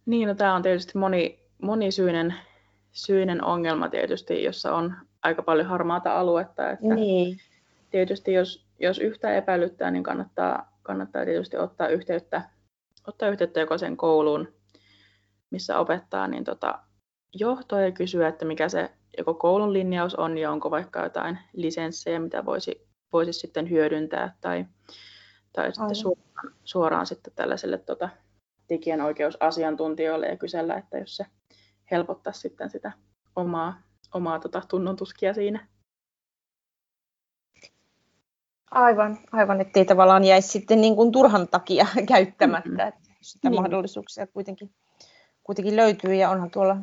Niin, 0.06 0.28
no, 0.28 0.34
tämä 0.34 0.54
on 0.54 0.62
tietysti 0.62 0.98
moni, 0.98 1.38
monisyinen 1.62 2.34
syinen 2.92 3.44
ongelma 3.44 3.88
tietysti, 3.88 4.44
jossa 4.44 4.74
on 4.74 4.94
aika 5.22 5.42
paljon 5.42 5.66
harmaata 5.66 6.18
aluetta. 6.20 6.70
Että 6.70 6.94
niin. 6.94 7.38
Tietysti 7.90 8.32
jos, 8.32 8.66
jos 8.78 8.98
yhtä 8.98 9.34
epäilyttää, 9.36 9.90
niin 9.90 10.02
kannattaa, 10.02 10.78
kannattaa 10.82 11.24
tietysti 11.24 11.56
ottaa 11.56 11.88
yhteyttä, 11.88 12.42
ottaa 13.06 13.28
yhteyttä 13.28 13.60
joko 13.60 13.78
sen 13.78 13.96
kouluun 13.96 14.48
missä 15.52 15.78
opettaa, 15.78 16.26
niin 16.26 16.44
tota, 16.44 16.78
johtoa 17.34 17.80
ja 17.80 17.92
kysyä, 17.92 18.28
että 18.28 18.44
mikä 18.44 18.68
se 18.68 18.90
joko 19.18 19.34
koulun 19.34 19.72
linjaus 19.72 20.14
on 20.14 20.38
ja 20.38 20.50
onko 20.50 20.70
vaikka 20.70 21.02
jotain 21.02 21.38
lisenssejä, 21.52 22.18
mitä 22.18 22.44
voisi, 22.44 22.88
voisi 23.12 23.32
sitten 23.32 23.70
hyödyntää 23.70 24.36
tai, 24.40 24.66
tai 25.52 25.74
sitten 25.74 25.94
suoraan, 25.94 26.54
suoraan 26.64 27.06
sitten 27.06 27.32
tällaiselle 27.36 27.78
tota, 27.78 28.08
tekijänoikeusasiantuntijoille 28.66 30.26
ja 30.26 30.36
kysellä, 30.36 30.74
että 30.76 30.98
jos 30.98 31.16
se 31.16 31.26
helpottaa 31.90 32.32
sitten 32.32 32.70
sitä 32.70 32.92
omaa, 33.36 33.82
omaa 34.12 34.38
tota, 34.38 34.62
tunnontuskia 34.68 35.34
siinä. 35.34 35.68
Aivan, 38.70 39.18
aivan, 39.32 39.60
ettei 39.60 39.84
tavallaan 39.84 40.24
jäisi 40.24 40.48
sitten 40.48 40.80
niin 40.80 40.96
kuin 40.96 41.12
turhan 41.12 41.48
takia 41.48 41.86
käyttämättä, 42.08 42.68
mm-hmm. 42.68 42.88
että 42.88 43.10
sitä 43.20 43.50
niin. 43.50 43.60
mahdollisuuksia 43.60 44.26
kuitenkin, 44.26 44.70
kuitenkin 45.44 45.76
löytyy 45.76 46.14
ja 46.14 46.30
onhan 46.30 46.50
tuolla 46.50 46.76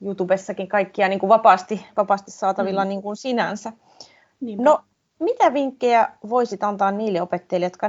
YouTubessakin 0.00 0.68
kaikkia 0.68 1.08
niin 1.08 1.20
kuin 1.20 1.28
vapaasti, 1.28 1.86
vapaasti 1.96 2.30
saatavilla 2.30 2.80
mm-hmm. 2.80 2.88
niin 2.88 3.02
kuin 3.02 3.16
sinänsä. 3.16 3.72
Niinpä. 4.40 4.64
No, 4.64 4.84
mitä 5.18 5.54
vinkkejä 5.54 6.08
voisit 6.28 6.62
antaa 6.62 6.90
niille 6.90 7.22
opettajille, 7.22 7.66
jotka 7.66 7.86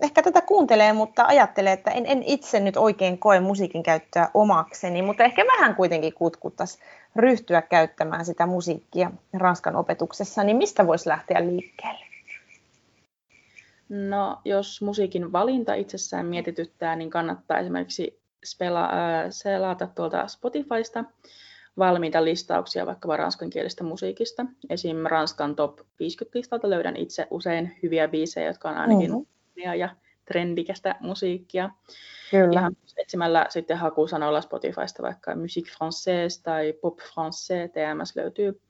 ehkä 0.00 0.22
tätä 0.22 0.40
kuuntelee, 0.40 0.92
mutta 0.92 1.24
ajattelee, 1.26 1.72
että 1.72 1.90
en, 1.90 2.06
en 2.06 2.22
itse 2.22 2.60
nyt 2.60 2.76
oikein 2.76 3.18
koe 3.18 3.40
musiikin 3.40 3.82
käyttöä 3.82 4.28
omakseni, 4.34 5.02
mutta 5.02 5.24
ehkä 5.24 5.44
vähän 5.46 5.74
kuitenkin 5.74 6.14
kutkuttaisi 6.14 6.78
ryhtyä 7.16 7.62
käyttämään 7.62 8.24
sitä 8.24 8.46
musiikkia 8.46 9.10
Ranskan 9.32 9.76
opetuksessa, 9.76 10.44
niin 10.44 10.56
mistä 10.56 10.86
voisi 10.86 11.08
lähteä 11.08 11.46
liikkeelle? 11.46 12.04
No, 13.88 14.38
jos 14.44 14.82
musiikin 14.82 15.32
valinta 15.32 15.74
itsessään 15.74 16.26
mietityttää, 16.26 16.96
niin 16.96 17.10
kannattaa 17.10 17.58
esimerkiksi 17.58 18.20
spela, 18.44 18.84
äh, 18.84 18.90
selata 19.30 19.86
tuolta 19.86 20.28
Spotifysta 20.28 21.04
valmiita 21.78 22.24
listauksia 22.24 22.86
vaikka 22.86 23.16
ranskankielistä 23.16 23.84
musiikista. 23.84 24.46
Esim. 24.70 24.96
Ranskan 25.04 25.56
top 25.56 25.78
50 25.98 26.38
listalta 26.38 26.70
löydän 26.70 26.96
itse 26.96 27.26
usein 27.30 27.76
hyviä 27.82 28.08
biisejä, 28.08 28.46
jotka 28.46 28.70
on 28.70 28.76
ainakin 28.76 29.10
mm-hmm. 29.10 29.26
Ja 29.62 29.88
trendikästä 30.24 30.94
musiikkia. 31.00 31.70
Kyllä. 32.30 32.60
Ihan 32.60 32.76
etsimällä 32.96 33.46
sitten 33.48 33.78
hakusanoilla 33.78 34.40
Spotifysta 34.40 35.02
vaikka 35.02 35.36
Musique 35.36 35.72
Française 35.72 36.42
tai 36.42 36.72
Pop 36.72 36.98
Français, 36.98 37.70
TMS 37.72 38.16
löytyy, 38.16 38.60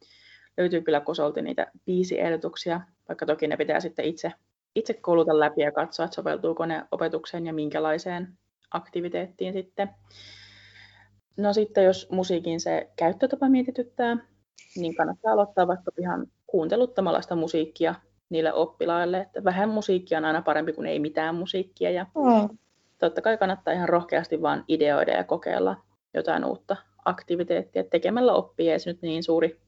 löytyy 0.57 0.83
kyllä 0.83 1.01
kosolti 1.01 1.43
niitä 1.43 1.67
biisiehdotuksia, 1.87 2.81
vaikka 3.09 3.27
toki 3.27 3.47
ne 3.47 3.57
pitää 3.57 3.81
sitten 3.81 4.05
itse 4.05 4.33
itse 4.75 4.95
kouluta 4.95 5.39
läpi 5.39 5.61
ja 5.61 5.73
katsoa, 5.73 6.05
että 6.05 6.15
soveltuuko 6.15 6.67
ne 6.67 6.85
opetukseen 6.91 7.47
ja 7.47 7.53
minkälaiseen 7.53 8.39
aktiviteettiin 8.71 9.53
sitten. 9.53 9.91
No 11.37 11.53
sitten 11.53 11.85
jos 11.85 12.09
musiikin 12.11 12.61
se 12.61 12.91
käyttötapa 12.97 13.49
mietityttää, 13.49 14.17
niin 14.77 14.95
kannattaa 14.95 15.33
aloittaa 15.33 15.67
vaikka 15.67 15.91
ihan 16.01 16.27
kuunteluttamalla 16.47 17.23
sitä 17.23 17.35
musiikkia 17.35 17.95
niille 18.31 18.53
oppilaille, 18.53 19.21
että 19.21 19.45
vähän 19.45 19.69
musiikkia 19.69 20.19
on 20.19 20.25
aina 20.25 20.43
parempi 20.43 20.73
kuin 20.73 20.87
ei 20.87 20.99
mitään 20.99 21.35
musiikkia 21.35 21.91
ja 21.91 22.07
mm. 22.15 22.59
totta 22.99 23.21
kai 23.21 23.39
kannattaa 23.39 23.75
ihan 23.75 23.89
rohkeasti 23.89 24.43
vaan 24.43 24.65
ideoida 24.69 25.13
ja 25.13 25.25
kokeilla 25.25 25.77
jotain 26.15 26.45
uutta 26.45 26.77
aktiviteettia. 27.05 27.85
Tekemällä 27.85 28.33
oppii 28.33 28.71
ei 28.71 28.79
se 28.79 28.91
nyt 28.91 29.03
niin 29.03 29.23
suuri 29.23 29.61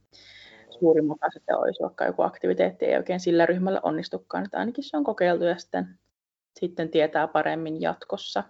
suurin 0.82 1.06
mukaan 1.06 1.32
sitten 1.32 1.58
olisi 1.58 1.82
vaikka 1.82 2.04
joku 2.04 2.22
aktiviteetti 2.22 2.84
ei 2.86 2.96
oikein 2.96 3.20
sillä 3.20 3.46
ryhmällä 3.46 3.80
onnistukaan, 3.82 4.44
että 4.44 4.58
ainakin 4.58 4.84
se 4.84 4.96
on 4.96 5.04
kokeiltu 5.04 5.44
ja 5.44 5.58
sitten, 5.58 5.98
sitten 6.60 6.88
tietää 6.88 7.28
paremmin 7.28 7.80
jatkossa. 7.80 8.44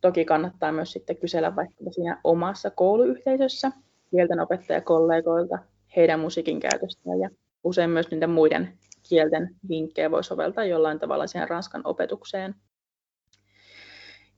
Toki 0.00 0.24
kannattaa 0.24 0.72
myös 0.72 0.92
sitten 0.92 1.16
kysellä 1.16 1.56
vaikka 1.56 1.90
siinä 1.90 2.20
omassa 2.24 2.70
kouluyhteisössä 2.70 3.72
kielten 4.10 4.40
opettajakollegoilta 4.40 5.58
heidän 5.96 6.20
musiikin 6.20 6.60
käytöstään 6.60 7.20
ja 7.20 7.30
usein 7.64 7.90
myös 7.90 8.10
niiden 8.10 8.30
muiden 8.30 8.78
kielten 9.08 9.56
vinkkejä 9.68 10.10
voi 10.10 10.24
soveltaa 10.24 10.64
jollain 10.64 10.98
tavalla 10.98 11.26
siihen 11.26 11.48
ranskan 11.48 11.82
opetukseen. 11.84 12.54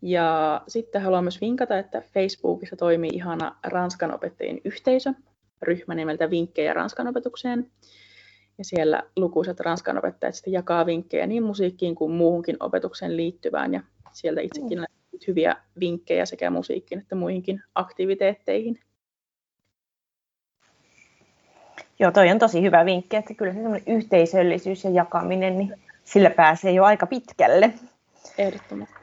Ja 0.03 0.63
sitten 0.69 1.03
haluan 1.03 1.25
myös 1.25 1.41
vinkata, 1.41 1.79
että 1.79 2.01
Facebookissa 2.01 2.77
toimii 2.77 3.11
ihana 3.15 3.57
ranskan 3.63 4.15
opettajien 4.15 4.61
yhteisö, 4.65 5.13
ryhmä 5.63 5.95
nimeltä 5.95 6.31
Vinkkejä 6.31 6.75
ranskan 6.75 7.09
opetukseen. 7.09 7.71
Ja 8.59 8.65
siellä 8.65 9.03
lukuisat 9.17 9.61
ranskan 9.61 9.99
opettajat 9.99 10.35
sitten 10.35 10.53
jakaa 10.53 10.87
vinkkejä 10.87 11.27
niin 11.27 11.43
musiikkiin 11.43 11.95
kuin 11.95 12.13
muuhunkin 12.13 12.57
opetukseen 12.61 13.17
liittyvään. 13.17 13.75
Ja 13.75 13.83
sieltä 14.13 14.41
itsekin 14.41 14.79
mm. 14.79 14.85
hyviä 15.27 15.57
vinkkejä 15.81 16.27
sekä 16.27 16.51
musiikkiin 16.51 17.01
että 17.01 17.15
muihinkin 17.15 17.63
aktiviteetteihin. 17.75 18.81
Joo, 21.99 22.11
toi 22.11 22.31
on 22.31 22.39
tosi 22.39 22.63
hyvä 22.63 22.85
vinkki, 22.85 23.17
että 23.17 23.35
kyllä 23.35 23.53
se 23.53 23.61
yhteisöllisyys 23.87 24.85
ja 24.85 24.91
jakaminen, 24.91 25.59
niin 25.59 25.75
sillä 26.05 26.31
pääsee 26.31 26.73
jo 26.73 26.85
aika 26.85 27.07
pitkälle. 27.07 27.75
Ehdottomasti. 28.39 28.95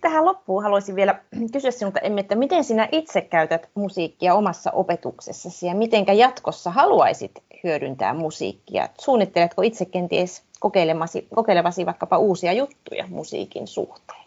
Tähän 0.00 0.24
loppuun 0.24 0.62
haluaisin 0.62 0.96
vielä 0.96 1.20
kysyä 1.52 1.70
sinulta, 1.70 2.00
Emmi, 2.00 2.20
että 2.20 2.34
miten 2.34 2.64
sinä 2.64 2.88
itse 2.92 3.20
käytät 3.20 3.68
musiikkia 3.74 4.34
omassa 4.34 4.70
opetuksessasi 4.70 5.66
ja 5.66 5.74
miten 5.74 6.18
jatkossa 6.18 6.70
haluaisit 6.70 7.42
hyödyntää 7.64 8.14
musiikkia? 8.14 8.88
Suunnitteletko 9.00 9.62
itse 9.62 9.84
kenties 9.84 10.42
kokeilevasi, 10.60 11.28
kokeilevasi 11.34 11.86
vaikkapa 11.86 12.18
uusia 12.18 12.52
juttuja 12.52 13.04
musiikin 13.08 13.66
suhteen? 13.66 14.24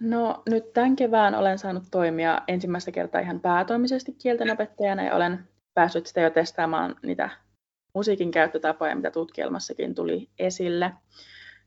No 0.00 0.42
nyt 0.48 0.72
tämän 0.72 0.96
kevään 0.96 1.34
olen 1.34 1.58
saanut 1.58 1.84
toimia 1.90 2.42
ensimmäistä 2.48 2.90
kertaa 2.90 3.20
ihan 3.20 3.40
päätoimisesti 3.40 4.12
kieltenopettajana 4.12 5.02
ja 5.02 5.14
olen 5.14 5.38
päässyt 5.74 6.06
sitä 6.06 6.20
jo 6.20 6.30
testaamaan 6.30 6.96
niitä 7.02 7.30
musiikin 7.94 8.30
käyttötapoja, 8.30 8.96
mitä 8.96 9.10
tutkielmassakin 9.10 9.94
tuli 9.94 10.28
esille. 10.38 10.92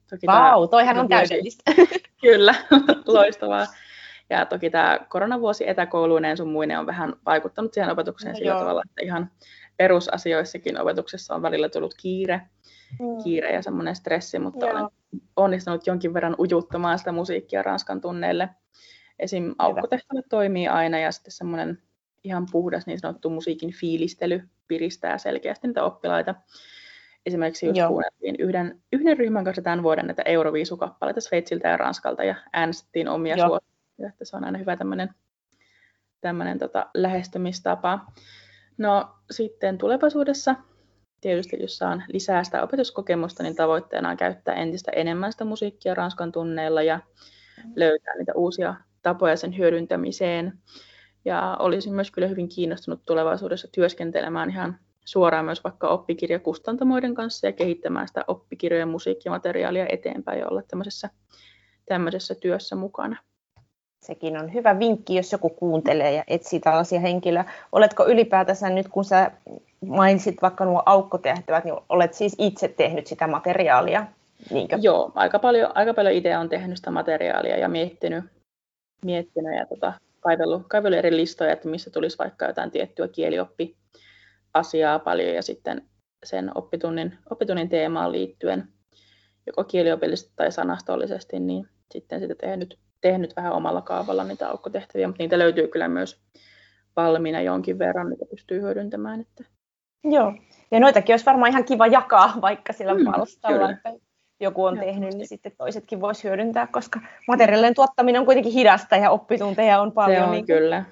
Toki 0.09 0.27
Vau, 0.27 0.59
wow, 0.59 0.69
toihan 0.69 0.97
on 0.97 1.07
täydellistä. 1.07 1.71
Kyllä, 2.21 2.55
loistavaa. 3.05 3.65
Ja 4.29 4.45
toki 4.45 4.69
tämä 4.69 4.99
koronavuosi 5.09 5.69
etäkouluineen 5.69 6.37
sun 6.37 6.51
muinen 6.51 6.79
on 6.79 6.85
vähän 6.85 7.13
vaikuttanut 7.25 7.73
siihen 7.73 7.91
opetukseen 7.91 8.33
no, 8.33 8.37
sillä 8.37 8.51
joo. 8.51 8.59
tavalla, 8.59 8.81
että 8.85 9.01
ihan 9.03 9.31
perusasioissakin 9.77 10.81
opetuksessa 10.81 11.35
on 11.35 11.41
välillä 11.41 11.69
tullut 11.69 11.93
kiire, 11.93 12.41
mm. 12.99 13.23
kiire 13.23 13.53
ja 13.53 13.61
semmoinen 13.61 13.95
stressi, 13.95 14.39
mutta 14.39 14.65
joo. 14.65 14.75
olen 14.77 14.89
onnistunut 15.35 15.87
jonkin 15.87 16.13
verran 16.13 16.35
ujuttamaan 16.39 16.99
sitä 16.99 17.11
musiikkia 17.11 17.63
Ranskan 17.63 18.01
tunneille. 18.01 18.49
Esim. 19.19 19.55
aukkotehtävä 19.57 20.21
toimii 20.29 20.67
aina 20.67 20.99
ja 20.99 21.11
sitten 21.11 21.31
semmoinen 21.31 21.81
ihan 22.25 22.45
puhdas 22.51 22.87
niin 22.87 22.99
sanottu 22.99 23.29
musiikin 23.29 23.73
fiilistely 23.73 24.41
piristää 24.67 25.17
selkeästi 25.17 25.67
niitä 25.67 25.83
oppilaita. 25.83 26.35
Esimerkiksi 27.25 27.65
just 27.65 27.81
kuunneltiin 27.87 28.35
yhden, 28.39 28.81
yhden 28.93 29.17
ryhmän 29.17 29.43
kanssa 29.43 29.61
tämän 29.61 29.83
vuoden 29.83 30.07
näitä 30.07 30.21
Euroviisukappaleita 30.25 31.21
Sveitsiltä 31.21 31.67
ja 31.67 31.77
Ranskalta 31.77 32.23
ja 32.23 32.35
äänestettiin 32.53 33.07
omia 33.07 33.37
suosikkeja, 33.47 34.09
että 34.09 34.25
se 34.25 34.37
on 34.37 34.43
aina 34.43 34.57
hyvä 34.57 34.77
tämmöinen, 34.77 35.09
tämmöinen 36.21 36.59
tota, 36.59 36.85
lähestymistapa. 36.93 38.05
No 38.77 39.15
sitten 39.31 39.77
tulevaisuudessa 39.77 40.55
tietysti, 41.21 41.57
jos 41.59 41.77
saan 41.77 42.03
lisää 42.07 42.43
sitä 42.43 42.63
opetuskokemusta, 42.63 43.43
niin 43.43 43.55
tavoitteena 43.55 44.09
on 44.09 44.17
käyttää 44.17 44.55
entistä 44.55 44.91
enemmän 44.91 45.31
sitä 45.31 45.45
musiikkia 45.45 45.93
Ranskan 45.93 46.31
tunneilla 46.31 46.81
ja 46.81 46.99
mm. 47.63 47.71
löytää 47.75 48.15
niitä 48.17 48.33
uusia 48.35 48.75
tapoja 49.01 49.37
sen 49.37 49.57
hyödyntämiseen. 49.57 50.53
Ja 51.25 51.57
olisin 51.59 51.93
myös 51.93 52.11
kyllä 52.11 52.27
hyvin 52.27 52.49
kiinnostunut 52.49 53.05
tulevaisuudessa 53.05 53.67
työskentelemään 53.71 54.49
ihan 54.49 54.79
suoraan 55.05 55.45
myös 55.45 55.63
vaikka 55.63 55.87
oppikirjakustantamoiden 55.87 57.15
kanssa 57.15 57.47
ja 57.47 57.51
kehittämään 57.51 58.07
sitä 58.07 58.23
oppikirjojen 58.27 58.87
musiikkimateriaalia 58.87 59.85
eteenpäin 59.89 60.39
ja 60.39 60.47
olla 60.47 60.61
tämmöisessä, 60.61 61.09
tämmöisessä 61.85 62.35
työssä 62.35 62.75
mukana. 62.75 63.17
Sekin 64.01 64.37
on 64.37 64.53
hyvä 64.53 64.79
vinkki, 64.79 65.15
jos 65.15 65.31
joku 65.31 65.49
kuuntelee 65.49 66.13
ja 66.13 66.23
etsii 66.27 66.59
tällaisia 66.59 66.99
henkilöitä. 66.99 67.51
Oletko 67.71 68.07
ylipäätänsä 68.07 68.69
nyt, 68.69 68.87
kun 68.87 69.05
sä 69.05 69.31
mainitsit 69.85 70.41
vaikka 70.41 70.65
nuo 70.65 70.83
aukkotehtävät, 70.85 71.63
niin 71.63 71.75
olet 71.89 72.13
siis 72.13 72.35
itse 72.37 72.67
tehnyt 72.67 73.07
sitä 73.07 73.27
materiaalia? 73.27 74.07
Niinkö? 74.51 74.77
Joo, 74.81 75.11
aika 75.15 75.39
paljon, 75.39 75.71
aika 75.75 75.93
paljon 75.93 76.15
itse 76.15 76.37
olen 76.37 76.49
tehnyt 76.49 76.77
sitä 76.77 76.91
materiaalia 76.91 77.57
ja 77.57 77.69
miettinyt, 77.69 78.23
miettinyt 79.05 79.55
ja 79.55 79.65
tota, 79.65 79.93
kaivellut, 80.25 80.67
kaivellut 80.67 80.99
eri 80.99 81.17
listoja, 81.17 81.53
että 81.53 81.67
missä 81.67 81.89
tulisi 81.89 82.17
vaikka 82.17 82.45
jotain 82.45 82.71
tiettyä 82.71 83.07
kielioppi 83.07 83.77
asiaa 84.53 84.99
paljon 84.99 85.35
ja 85.35 85.41
sitten 85.41 85.89
sen 86.25 86.51
oppitunnin, 86.55 87.17
oppitunnin 87.29 87.69
teemaan 87.69 88.11
liittyen, 88.11 88.67
joko 89.47 89.63
kieliopillisesti 89.63 90.33
tai 90.35 90.51
sanastollisesti, 90.51 91.39
niin 91.39 91.69
sitten 91.91 92.19
sitä 92.19 92.35
tehnyt, 92.35 92.79
tehnyt 93.01 93.35
vähän 93.35 93.53
omalla 93.53 93.81
kaavalla 93.81 94.23
niitä 94.23 94.49
aukkotehtäviä, 94.49 95.07
mutta 95.07 95.23
niitä 95.23 95.39
löytyy 95.39 95.67
kyllä 95.67 95.87
myös 95.87 96.21
valmiina 96.95 97.41
jonkin 97.41 97.79
verran, 97.79 98.09
mitä 98.09 98.25
pystyy 98.29 98.61
hyödyntämään. 98.61 99.21
Että... 99.21 99.43
Joo, 100.03 100.33
ja 100.71 100.79
noitakin 100.79 101.13
olisi 101.13 101.25
varmaan 101.25 101.51
ihan 101.51 101.65
kiva 101.65 101.87
jakaa 101.87 102.33
vaikka 102.41 102.73
sillä 102.73 102.93
mm, 102.93 103.05
palstalla, 103.05 103.71
että 103.71 103.93
joku 104.39 104.63
on 104.63 104.79
tehnyt, 104.79 105.13
niin 105.13 105.27
sitten 105.27 105.51
toisetkin 105.57 106.01
voisi 106.01 106.23
hyödyntää, 106.23 106.67
koska 106.67 106.99
materiaalien 107.27 107.75
tuottaminen 107.75 108.19
on 108.19 108.25
kuitenkin 108.25 108.53
hidasta 108.53 108.95
ja 108.95 109.11
oppitunteja 109.11 109.81
on 109.81 109.91
paljon. 109.91 110.19
Se 110.19 110.25
on 110.25 110.31
niin... 110.31 110.45
kyllä, 110.45 110.85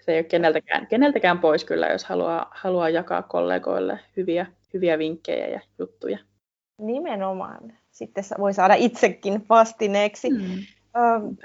se 0.00 0.12
ei 0.12 0.18
ole 0.18 0.24
keneltäkään, 0.24 0.86
keneltäkään 0.86 1.38
pois 1.38 1.64
kyllä, 1.64 1.86
jos 1.86 2.04
haluaa, 2.04 2.50
haluaa 2.54 2.88
jakaa 2.88 3.22
kollegoille 3.22 4.00
hyviä, 4.16 4.46
hyviä 4.74 4.98
vinkkejä 4.98 5.46
ja 5.46 5.60
juttuja. 5.78 6.18
Nimenomaan. 6.78 7.72
Sitten 7.90 8.24
voi 8.38 8.54
saada 8.54 8.74
itsekin 8.74 9.46
vastineeksi. 9.48 10.30
Mm. 10.30 11.36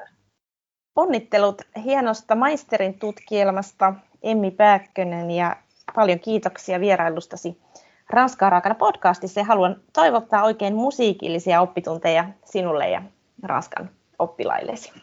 onnittelut 0.95 1.61
hienosta 1.83 2.35
maisterin 2.35 2.99
tutkielmasta, 2.99 3.93
Emmi 4.23 4.51
Pääkkönen, 4.51 5.31
ja 5.31 5.55
paljon 5.95 6.19
kiitoksia 6.19 6.79
vierailustasi 6.79 7.64
Ranskaa 8.09 8.49
raakana 8.49 8.75
podcastissa. 8.75 9.39
Ja 9.39 9.45
haluan 9.45 9.75
toivottaa 9.93 10.43
oikein 10.43 10.75
musiikillisia 10.75 11.61
oppitunteja 11.61 12.29
sinulle 12.45 12.89
ja 12.89 13.01
Ranskan 13.43 13.89
oppilaillesi. 14.19 14.93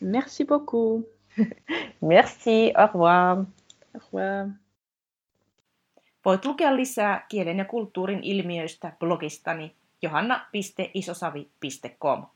Merci 0.00 0.44
beaucoup. 0.44 1.08
Merci, 2.00 2.72
au 2.76 2.86
revoir. 2.86 3.38
Au 3.38 3.44
revoir. 4.06 4.48
Voit 6.24 6.44
lukea 6.44 6.76
lisää 6.76 7.26
kielen 7.28 7.58
ja 7.58 7.64
kulttuurin 7.64 8.20
ilmiöistä 8.22 8.92
blogistani 8.98 9.76
johanna.isosavi.com. 10.02 12.26